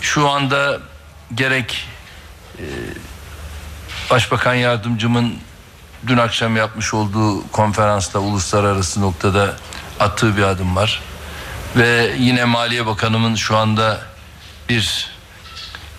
[0.00, 0.80] Şu anda
[1.34, 1.88] gerek
[2.58, 2.64] e,
[4.10, 5.34] Başbakan yardımcımın
[6.06, 9.56] dün akşam yapmış olduğu konferansta uluslararası noktada
[10.00, 11.02] attığı bir adım var.
[11.76, 14.00] Ve yine Maliye Bakanımın şu anda
[14.68, 15.10] bir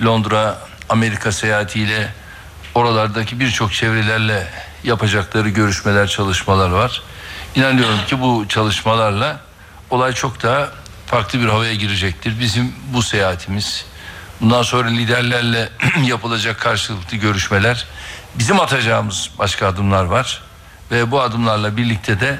[0.04, 0.58] Londra
[0.90, 2.14] Amerika seyahatiyle
[2.76, 4.48] oralardaki birçok çevrelerle
[4.84, 7.02] yapacakları görüşmeler, çalışmalar var.
[7.56, 9.40] İnanıyorum ki bu çalışmalarla
[9.90, 10.72] olay çok daha
[11.08, 12.40] farklı bir havaya girecektir.
[12.40, 13.86] Bizim bu seyahatimiz,
[14.42, 15.70] bundan sonra liderlerle
[16.04, 17.88] yapılacak karşılıklı görüşmeler,
[18.36, 20.42] bizim atacağımız başka adımlar var.
[20.92, 22.40] Ve bu adımlarla birlikte de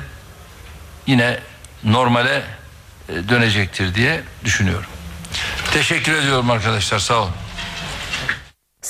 [1.08, 1.40] yine
[1.84, 2.44] normale
[3.30, 4.90] dönecektir diye düşünüyorum.
[5.74, 7.32] Teşekkür ediyorum arkadaşlar sağ olun.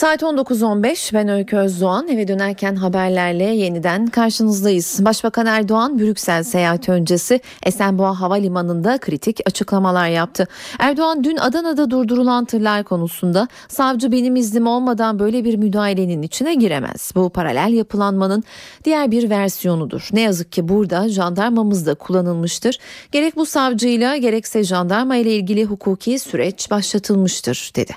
[0.02, 5.00] Saat 19.15 ben Öykü Özdoğan eve dönerken haberlerle yeniden karşınızdayız.
[5.06, 10.48] Başbakan Erdoğan Brüksel seyahati öncesi Esenboğa Havalimanı'nda kritik açıklamalar yaptı.
[10.80, 17.12] Erdoğan dün Adana'da durdurulan tırlar konusunda savcı benim iznim olmadan böyle bir müdahalenin içine giremez.
[17.16, 18.44] Bu paralel yapılanmanın
[18.84, 20.10] diğer bir versiyonudur.
[20.14, 22.80] Ne yazık ki burada jandarmamız da kullanılmıştır.
[23.12, 27.94] Gerek bu savcıyla gerekse jandarma ile ilgili hukuki süreç başlatılmıştır dedi.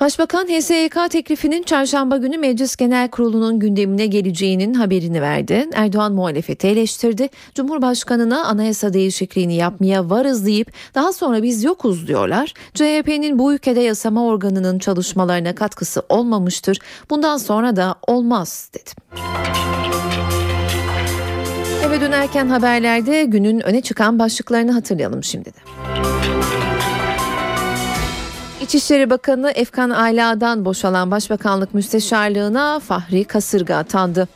[0.00, 5.68] Başbakan HSYK teklifinin çarşamba günü Meclis Genel Kurulu'nun gündemine geleceğinin haberini verdi.
[5.74, 7.28] Erdoğan muhalefeti eleştirdi.
[7.54, 12.54] Cumhurbaşkanına anayasa değişikliğini yapmaya varız deyip daha sonra biz yokuz diyorlar.
[12.74, 16.78] CHP'nin bu ülkede yasama organının çalışmalarına katkısı olmamıştır.
[17.10, 18.90] Bundan sonra da olmaz dedi.
[21.86, 26.09] Eve dönerken haberlerde günün öne çıkan başlıklarını hatırlayalım şimdi de.
[28.60, 34.28] İçişleri Bakanı Efkan Ala'dan boşalan Başbakanlık Müsteşarlığına Fahri Kasırga atandı.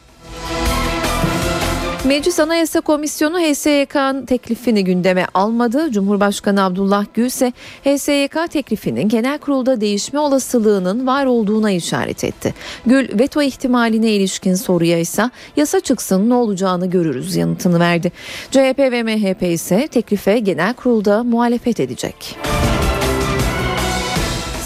[2.05, 5.91] Meclis Anayasa Komisyonu HSYK'nın teklifini gündeme almadı.
[5.91, 7.53] Cumhurbaşkanı Abdullah Gül ise
[7.85, 12.55] HSYK teklifinin genel kurulda değişme olasılığının var olduğuna işaret etti.
[12.87, 18.12] Gül veto ihtimaline ilişkin soruya ise yasa çıksın ne olacağını görürüz yanıtını verdi.
[18.51, 22.37] CHP ve MHP ise teklife genel kurulda muhalefet edecek.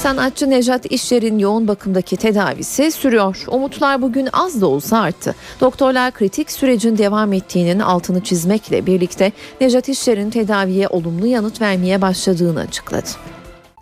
[0.03, 3.44] Sanatçı Nejat İşler'in yoğun bakımdaki tedavisi sürüyor.
[3.49, 5.34] Umutlar bugün az da olsa arttı.
[5.61, 12.61] Doktorlar kritik sürecin devam ettiğinin altını çizmekle birlikte Nejat İşler'in tedaviye olumlu yanıt vermeye başladığını
[12.61, 13.09] açıkladı.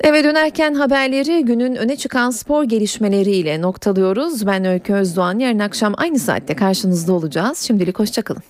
[0.01, 4.47] Eve dönerken haberleri günün öne çıkan spor gelişmeleriyle noktalıyoruz.
[4.47, 5.39] Ben Öykü Özdoğan.
[5.39, 7.59] Yarın akşam aynı saatte karşınızda olacağız.
[7.59, 8.43] Şimdilik hoşçakalın.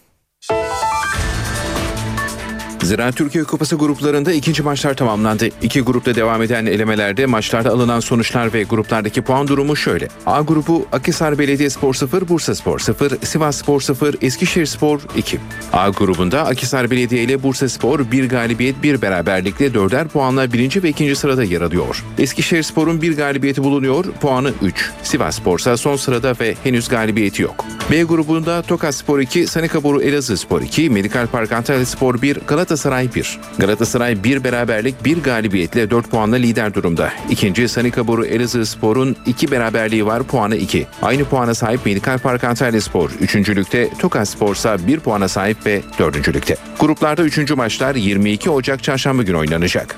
[2.87, 5.49] Ziraat Türkiye Kupası gruplarında ikinci maçlar tamamlandı.
[5.63, 10.09] İki grupta devam eden elemelerde maçlarda alınan sonuçlar ve gruplardaki puan durumu şöyle.
[10.27, 15.39] A grubu Akhisar Belediyespor 0, Bursa Spor 0, Sivas Spor 0, Eskişehir Spor 2.
[15.73, 20.89] A grubunda Akhisar Belediye ile Bursa Spor bir galibiyet bir beraberlikle dörder puanla birinci ve
[20.89, 22.05] ikinci sırada yer alıyor.
[22.19, 24.91] Eskişehir Spor'un bir galibiyeti bulunuyor, puanı 3.
[25.03, 27.65] Sivas Spor ise son sırada ve henüz galibiyeti yok.
[27.91, 32.76] B grubunda Tokat Spor 2, Sanikaboru Elazığ Spor 2, Medikal Park Antalya Spor 1, Galatasaray
[33.15, 33.39] 1.
[33.59, 37.13] Galatasaray bir beraberlik bir galibiyetle 4 puanla lider durumda.
[37.31, 40.87] İkinci Sanikaboru Elazığ Spor'un 2 beraberliği var puanı 2.
[41.03, 43.11] Aynı puana sahip Medikal Park Antalya Spor.
[43.21, 46.57] Üçüncülükte Tokat Spor ise 1 puana sahip ve dördüncülükte.
[46.81, 47.51] Gruplarda 3.
[47.51, 49.97] maçlar 22 Ocak Çarşamba günü oynanacak.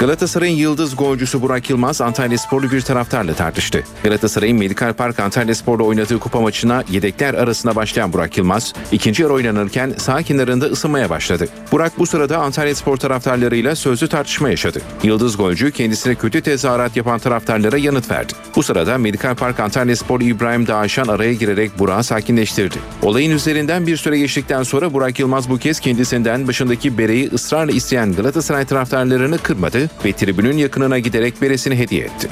[0.00, 3.84] Galatasaray'ın yıldız golcüsü Burak Yılmaz Antalya Sporlu bir taraftarla tartıştı.
[4.04, 9.32] Galatasaray'ın Medikal Park Antalya Spor'la oynadığı kupa maçına yedekler arasında başlayan Burak Yılmaz ikinci yarı
[9.32, 11.48] oynanırken sağ kenarında ısınmaya başladı.
[11.72, 14.80] Burak bu sırada Antalya Spor taraftarlarıyla sözlü tartışma yaşadı.
[15.02, 18.32] Yıldız golcü kendisine kötü tezahürat yapan taraftarlara yanıt verdi.
[18.56, 22.76] Bu sırada Medikal Park Antalya Spor İbrahim Dağışan araya girerek Burak'ı sakinleştirdi.
[23.02, 28.12] Olayın üzerinden bir süre geçtikten sonra Burak Yılmaz bu kez kendisinden başındaki bereyi ısrarla isteyen
[28.12, 32.28] Galatasaray taraftarlarını kırmadı ve tribünün yakınına giderek beresini hediye etti.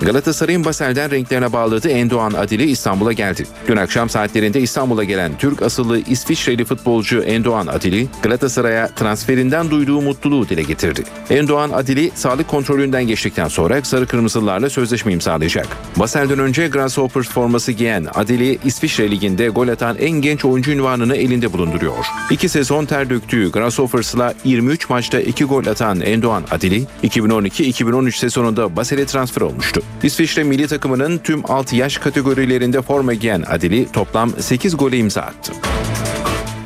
[0.00, 3.46] Galatasaray'ın Basel'den renklerine bağladığı Endoğan Adili İstanbul'a geldi.
[3.68, 10.48] Dün akşam saatlerinde İstanbul'a gelen Türk asıllı İsviçreli futbolcu Endoğan Adili, Galatasaray'a transferinden duyduğu mutluluğu
[10.48, 11.04] dile getirdi.
[11.30, 15.66] Endoğan Adili sağlık kontrolünden geçtikten sonra sarı kırmızılarla sözleşme imzalayacak.
[15.96, 21.52] Basel'den önce Grasshoppers forması giyen Adili, İsviçre Ligi'nde gol atan en genç oyuncu ünvanını elinde
[21.52, 22.06] bulunduruyor.
[22.30, 29.06] İki sezon ter döktüğü Grasshoppers'la 23 maçta 2 gol atan Endoğan Adili, 2012-2013 sezonunda Basel'e
[29.06, 29.82] transfer olmuştu.
[30.02, 35.52] İsviçre milli takımının tüm alt yaş kategorilerinde forma giyen Adili toplam 8 gole imza attı.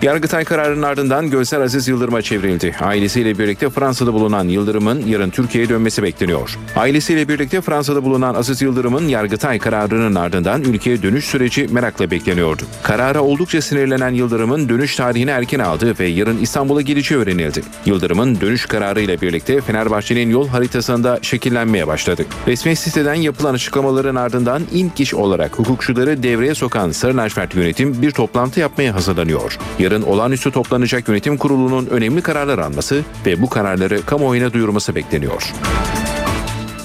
[0.02, 2.76] Yargıtay kararının ardından gözler Aziz Yıldırım'a çevrildi.
[2.80, 6.58] Ailesiyle birlikte Fransa'da bulunan Yıldırım'ın yarın Türkiye'ye dönmesi bekleniyor.
[6.76, 12.62] Ailesiyle birlikte Fransa'da bulunan Aziz Yıldırım'ın Yargıtay kararının ardından ülkeye dönüş süreci merakla bekleniyordu.
[12.82, 17.62] Karara oldukça sinirlenen Yıldırım'ın dönüş tarihini erken aldı ve yarın İstanbul'a geleceği öğrenildi.
[17.86, 22.24] Yıldırım'ın dönüş kararıyla birlikte Fenerbahçe'nin yol haritasında şekillenmeye başladı.
[22.46, 28.10] Resmi siteden yapılan açıklamaların ardından ilk iş olarak hukukçuları devreye sokan Sarı Lacivert yönetim bir
[28.10, 29.58] toplantı yapmaya hazırlanıyor.
[29.78, 35.52] Yarın olağanüstü toplanacak yönetim kurulunun önemli kararlar alması ve bu kararları kamuoyuna duyurması bekleniyor.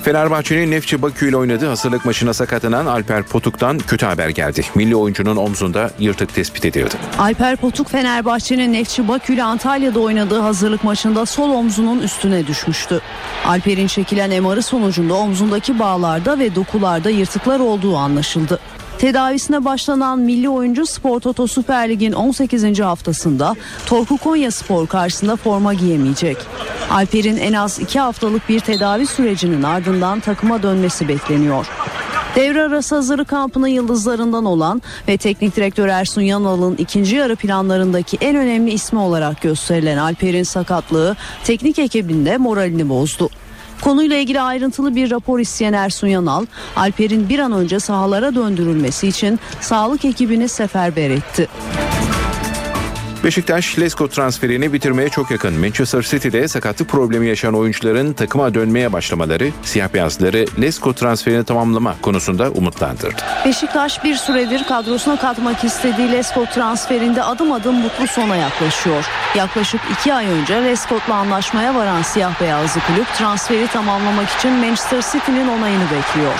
[0.05, 4.61] Fenerbahçe'nin Nefçi Bakü ile oynadığı hazırlık maçına sakatlanan Alper Potuk'tan kötü haber geldi.
[4.75, 6.95] Milli oyuncunun omzunda yırtık tespit edildi.
[7.19, 13.01] Alper Potuk Fenerbahçe'nin Nefçi Bakü ile Antalya'da oynadığı hazırlık maçında sol omzunun üstüne düşmüştü.
[13.45, 18.59] Alper'in çekilen MR'ı sonucunda omzundaki bağlarda ve dokularda yırtıklar olduğu anlaşıldı.
[19.05, 22.79] Tedavisine başlanan milli oyuncu Spor Toto Süper Lig'in 18.
[22.79, 26.37] haftasında Torku Konya Spor karşısında forma giyemeyecek.
[26.91, 31.67] Alper'in en az 2 haftalık bir tedavi sürecinin ardından takıma dönmesi bekleniyor.
[32.35, 38.35] Devre arası hazırlık kampının yıldızlarından olan ve teknik direktör Ersun Yanal'ın ikinci yarı planlarındaki en
[38.35, 43.29] önemli ismi olarak gösterilen Alper'in sakatlığı teknik ekibinde moralini bozdu.
[43.85, 49.39] Konuyla ilgili ayrıntılı bir rapor isteyen Ersun Yanal, Alper'in bir an önce sahalara döndürülmesi için
[49.61, 51.47] sağlık ekibini seferber etti.
[53.25, 55.59] Beşiktaş, Lesko transferini bitirmeye çok yakın.
[55.59, 62.51] Manchester City'de sakatlık problemi yaşayan oyuncuların takıma dönmeye başlamaları, siyah beyazları Lesko transferini tamamlama konusunda
[62.51, 63.21] umutlandırdı.
[63.45, 69.05] Beşiktaş bir süredir kadrosuna katmak istediği Lescott transferinde adım adım mutlu sona yaklaşıyor.
[69.35, 75.47] Yaklaşık iki ay önce Lescott'la anlaşmaya varan siyah beyazlı kulüp transferi tamamlamak için Manchester City'nin
[75.47, 76.33] onayını bekliyor.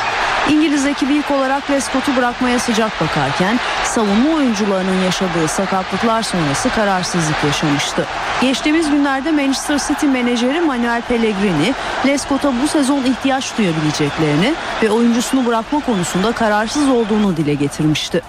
[0.49, 8.05] İngiliz ekibi ilk olarak Lescott'u bırakmaya sıcak bakarken savunma oyuncularının yaşadığı sakatlıklar sonrası kararsızlık yaşamıştı.
[8.41, 11.73] Geçtiğimiz günlerde Manchester City menajeri Manuel Pellegrini
[12.05, 18.21] Lescott'a bu sezon ihtiyaç duyabileceklerini ve oyuncusunu bırakma konusunda kararsız olduğunu dile getirmişti.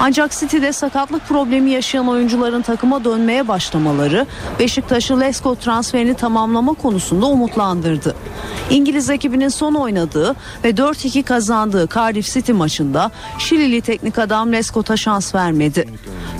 [0.00, 4.26] Ancak City'de sakatlık problemi yaşayan oyuncuların takıma dönmeye başlamaları
[4.58, 8.14] Beşiktaş'ı Lescott transferini tamamlama konusunda umutlandırdı.
[8.70, 15.34] İngiliz ekibinin son oynadığı ve 4-2 kazandığı Cardiff City maçında Şilili teknik adam Lescott'a şans
[15.34, 15.88] vermedi.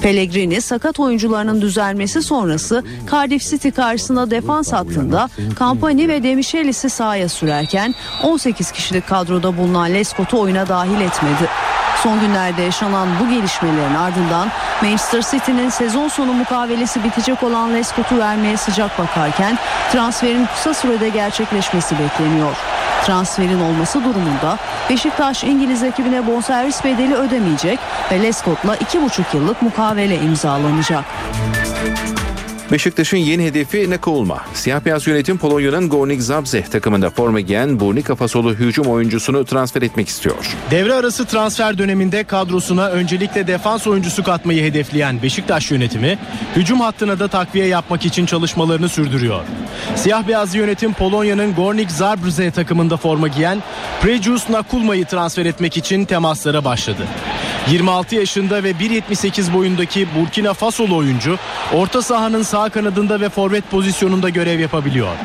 [0.03, 5.28] Pellegrini sakat oyuncularının düzelmesi sonrası Cardiff City karşısında defans hattında
[5.59, 11.49] Kampani ve Demichelis'i sahaya sürerken 18 kişilik kadroda bulunan Lescott'u oyuna dahil etmedi.
[12.03, 14.48] Son günlerde yaşanan bu gelişmelerin ardından
[14.82, 19.59] Manchester City'nin sezon sonu mukavelesi bitecek olan Lescott'u vermeye sıcak bakarken
[19.92, 22.57] transferin kısa sürede gerçekleşmesi bekleniyor.
[23.07, 24.59] Transferin olması durumunda
[24.90, 27.78] Beşiktaş İngiliz ekibine bonservis bedeli ödemeyecek
[28.12, 31.05] ve Lescott'la 2,5 yıllık mukavele imzalanacak.
[32.73, 34.41] Beşiktaş'ın yeni hedefi Nakulma.
[34.55, 40.09] Siyah beyaz yönetim Polonya'nın Gornik Zabrze takımında forma giyen Burnika Fasolu hücum oyuncusunu transfer etmek
[40.09, 40.57] istiyor.
[40.70, 46.18] Devre arası transfer döneminde kadrosuna öncelikle defans oyuncusu katmayı hedefleyen Beşiktaş yönetimi
[46.57, 49.41] hücum hattına da takviye yapmak için çalışmalarını sürdürüyor.
[49.97, 53.62] Siyah beyaz yönetim Polonya'nın Gornik Zabrze takımında forma giyen
[54.03, 57.03] Prejus Nakulma'yı transfer etmek için temaslara başladı.
[57.71, 61.39] 26 yaşında ve 1.78 boyundaki Burkina Fasolu oyuncu
[61.75, 65.17] orta sahanın sağ kanadında ve forvet pozisyonunda görev yapabiliyor.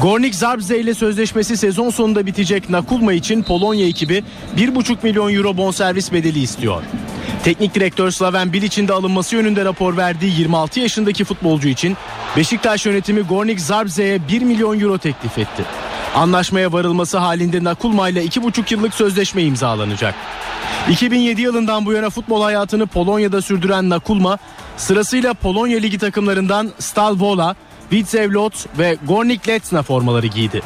[0.00, 4.24] Gornik Zabrze ile sözleşmesi sezon sonunda bitecek Nakulma için Polonya ekibi
[4.56, 6.82] 1,5 milyon euro bonservis bedeli istiyor.
[7.44, 11.96] Teknik direktör Slaven Bilic'in de alınması yönünde rapor verdiği 26 yaşındaki futbolcu için
[12.36, 15.64] Beşiktaş yönetimi Gornik Zabrze'ye 1 milyon euro teklif etti.
[16.14, 20.14] Anlaşmaya varılması halinde Nakulma ile 2,5 yıllık sözleşme imzalanacak.
[20.88, 24.38] 2007 yılından bu yana futbol hayatını Polonya'da sürdüren Nakulma
[24.76, 27.56] sırasıyla Polonya Ligi takımlarından Stal Wola,
[27.92, 30.62] Łódź ve Gornik Letna formaları giydi.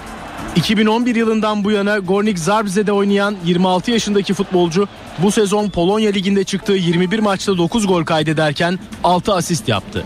[0.57, 4.89] 2011 yılından bu yana Gornik Zabrze'de oynayan 26 yaşındaki futbolcu
[5.19, 10.05] bu sezon Polonya Ligi'nde çıktığı 21 maçta 9 gol kaydederken 6 asist yaptı.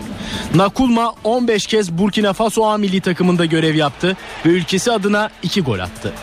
[0.55, 5.79] Nakulma 15 kez Burkina Faso A milli takımında görev yaptı ve ülkesi adına 2 gol
[5.79, 6.13] attı.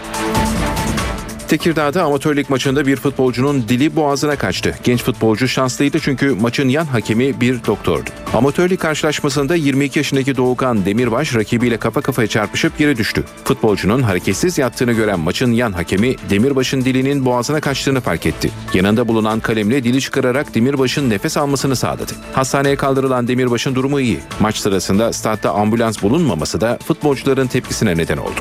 [1.48, 4.78] Tekirdağ'da amatörlük maçında bir futbolcunun dili boğazına kaçtı.
[4.85, 8.10] Genç futbolcu şanslıydı çünkü maçın yan hakemi bir doktordu.
[8.35, 13.24] Amatörlük karşılaşmasında 22 yaşındaki Doğukan Demirbaş rakibiyle kafa kafaya çarpışıp yere düştü.
[13.44, 18.51] Futbolcunun hareketsiz yattığını gören maçın yan hakemi Demirbaş'ın dilinin boğazına kaçtığını fark etti.
[18.74, 22.12] Yanında bulunan kalemle dili çıkararak Demirbaş'ın nefes almasını sağladı.
[22.32, 24.18] Hastaneye kaldırılan Demirbaş'ın durumu iyi.
[24.40, 28.40] Maç sırasında statta ambulans bulunmaması da futbolcuların tepkisine neden oldu.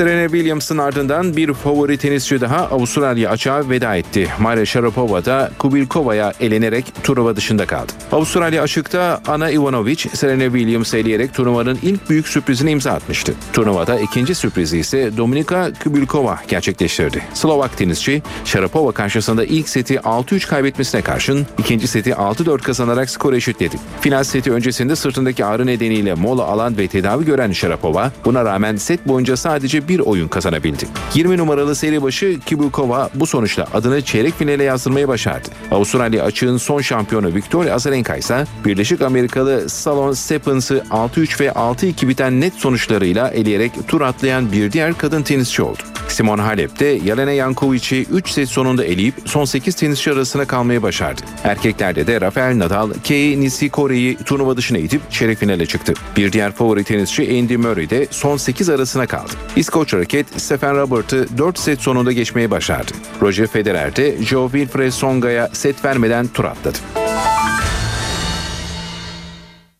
[0.00, 4.28] Serena Williams'ın ardından bir favori tenisçi daha Avustralya açığa veda etti.
[4.38, 7.92] Maria Sharapova da Kubilkova'ya elenerek turnuva dışında kaldı.
[8.12, 13.34] Avustralya açıkta Ana Ivanovic, Serena Williams'ı eleyerek turnuvanın ilk büyük sürprizini imza atmıştı.
[13.52, 17.22] Turnuvada ikinci sürprizi ise Dominika Kubilkova gerçekleştirdi.
[17.34, 23.76] Slovak tenisçi Sharapova karşısında ilk seti 6-3 kaybetmesine karşın ikinci seti 6-4 kazanarak skor eşitledi.
[24.00, 29.08] Final seti öncesinde sırtındaki ağrı nedeniyle mola alan ve tedavi gören Sharapova buna rağmen set
[29.08, 30.84] boyunca sadece bir oyun kazanabildi.
[31.14, 35.48] 20 numaralı seri başı Kubilkova bu sonuçla adını çeyrek finale yazdırmayı başardı.
[35.70, 42.40] Avustralya açığın son şampiyonu Victoria Azarenka ise Birleşik Amerikalı Salon Stephens'ı 6-3 ve 6-2 biten
[42.40, 45.82] net sonuçlarıyla eleyerek tur atlayan bir diğer kadın tenisçi oldu.
[46.08, 51.20] Simon Halep de Yelena Yankovic'i 3 set sonunda eleyip son 8 tenisçi arasına kalmayı başardı.
[51.44, 55.94] Erkeklerde de Rafael Nadal, Kei Nishikori'yi turnuva dışına itip çeyrek finale çıktı.
[56.16, 59.32] Bir diğer favori tenisçi Andy Murray de son 8 arasına kaldı.
[59.56, 62.92] İskoç raket Stephen Robert'ı 4 set sonunda geçmeyi başardı.
[63.22, 66.78] Roger Federer de Joe Wilfred Songa'ya set vermeden tur atladı.